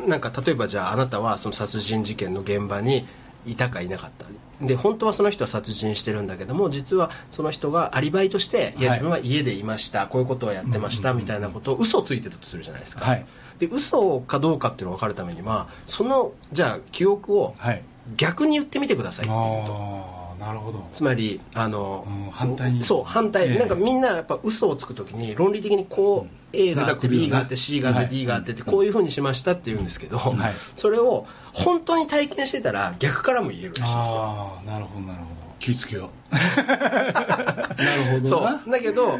[0.08, 3.08] なんか例えばじゃああなたはその殺人事件の現場に
[3.46, 4.26] いたかいなかった。
[4.66, 8.84] で本当はその人は殺人してるんだけども実はその人がアリバイとしてい。
[8.84, 10.08] やはい自分は家でいました。
[10.08, 13.26] こういうことをやってましたみたいなことを嘘をついてたとするじゃないですか、はい。
[13.60, 17.84] で嘘かどうかっていうのが分かるためにはそのじゃあ記憶をはい。
[18.18, 20.88] 逆に言ってみてくださいっていうとなるほど。
[20.94, 22.84] つまりあの、うん反対に。
[22.84, 23.58] そう反対、ええ。
[23.60, 28.10] なんかみんなやっぱ嘘をつくときに論理的にこう、A があって B があって C があって、はい。
[28.10, 30.54] D があってってこういうふうにしましたって言うんですけど、はい。
[30.76, 34.22] それを本当に体験してたら逆からも言えるらしいんですよ。
[34.22, 36.12] ああなるほどなるほ気ぃつけよ。
[36.32, 38.70] う なるほどそなう。
[38.70, 39.20] だけど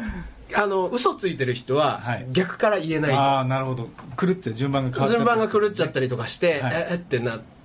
[0.54, 2.26] あの嘘ついてる人ははい。
[2.30, 3.88] 逆から言えないどと、ああなるほど。
[4.18, 6.74] 狂っちゃう順番が変わっ順番が狂っちゃったりとかして、はい。
[6.74, 7.55] ええってなって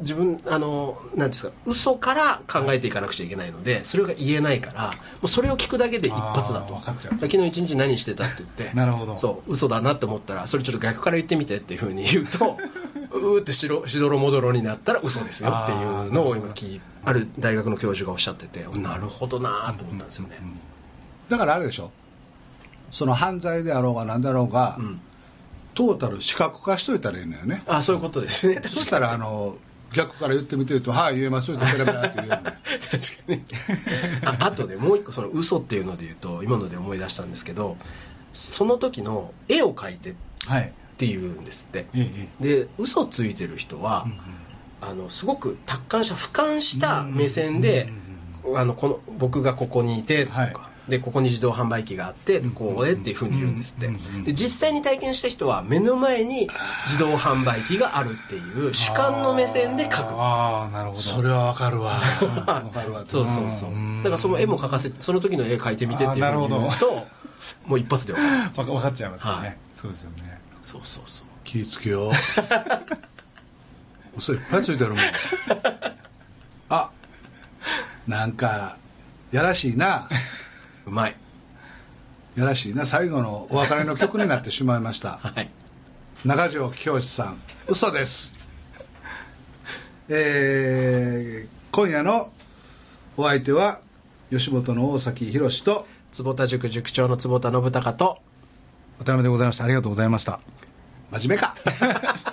[0.00, 4.92] 自分あのなんていうんですか嘘から考えていかなくちゃいけないのでそれが言えないからも
[5.24, 6.74] うそれを聞くだけで一発だと。
[6.76, 7.18] あー分かっちゃう。
[7.20, 9.16] 昨日一日何してたって言って なるほど。
[9.16, 12.58] そう嘘だなって思ったらそれちょっと逆から言ってみてっていうふうに言うと
[13.12, 20.60] うーってしろしどろもどろになったら嘘ですよっていうのを今聞いある大学の教授がおっしゃっててなるほどなと思ったんですよね、うんうん
[21.30, 21.92] だからあれでしょ。
[22.90, 25.00] その犯罪であろうが何だろうが、うん
[25.74, 27.62] トータル視覚化しといたらいいのよね。
[27.66, 28.60] あそういうことですね。
[28.68, 29.56] そしたらあの
[29.92, 32.52] 逆から言ってみてると「はい言えますよ」ってペラペラって言う 確か
[33.28, 33.44] に。
[34.24, 37.76] ああとでもう一個その嘘っていうので言うと今ので思い出したんですけど
[38.32, 40.14] その時の絵を描いてっ
[40.46, 40.72] はい。
[40.96, 41.86] ていうんですって。
[41.94, 45.00] えええで嘘ついてる人はえ、うんうん。
[45.02, 47.92] あのすごく達観した俯瞰した目線で、
[48.54, 50.52] あのこの僕がここにいてとか、はい
[50.90, 52.50] でここに自動販売機があってうん。
[52.50, 53.88] こうでっていうふうに言うんですって。
[53.88, 56.48] で実際に体験した人は目の前に
[56.86, 60.14] 自動販売機があるっていう主観の目線で描く。
[60.14, 60.98] ああなるほど。
[60.98, 61.92] それはわかるわ。
[62.46, 63.04] わかるわ。
[63.06, 63.70] そうそうそう。
[63.70, 64.02] うん。
[64.02, 67.06] だからその絵も描かせその時の絵描いてみてっていうふうに言うと
[67.66, 68.36] もう一発で分かる。
[68.42, 69.56] わか分かっちゃいますよね、はい。
[69.74, 70.40] そうですよね。
[70.62, 71.26] そうそうそう。
[71.44, 72.12] 気ぃつけよう。
[74.16, 74.98] 嘘いっぱいついてるもん。
[76.68, 76.90] あ
[78.06, 78.76] なんか
[79.32, 80.08] やらしいな
[80.90, 81.16] うまい。
[82.36, 82.84] やらしいな。
[82.84, 85.18] 最後のお別れの曲になってしまいました。
[85.22, 85.48] はい。
[86.24, 87.40] 中条清さん。
[87.68, 88.34] 嘘です。
[90.08, 92.32] えー今夜の
[93.16, 93.80] お相手は
[94.30, 98.18] 吉本の大崎宏と坪田塾塾長の坪田信孝と
[98.98, 99.64] 渡辺でございました。
[99.64, 100.40] ありがとうございました。
[101.12, 101.54] 真面目か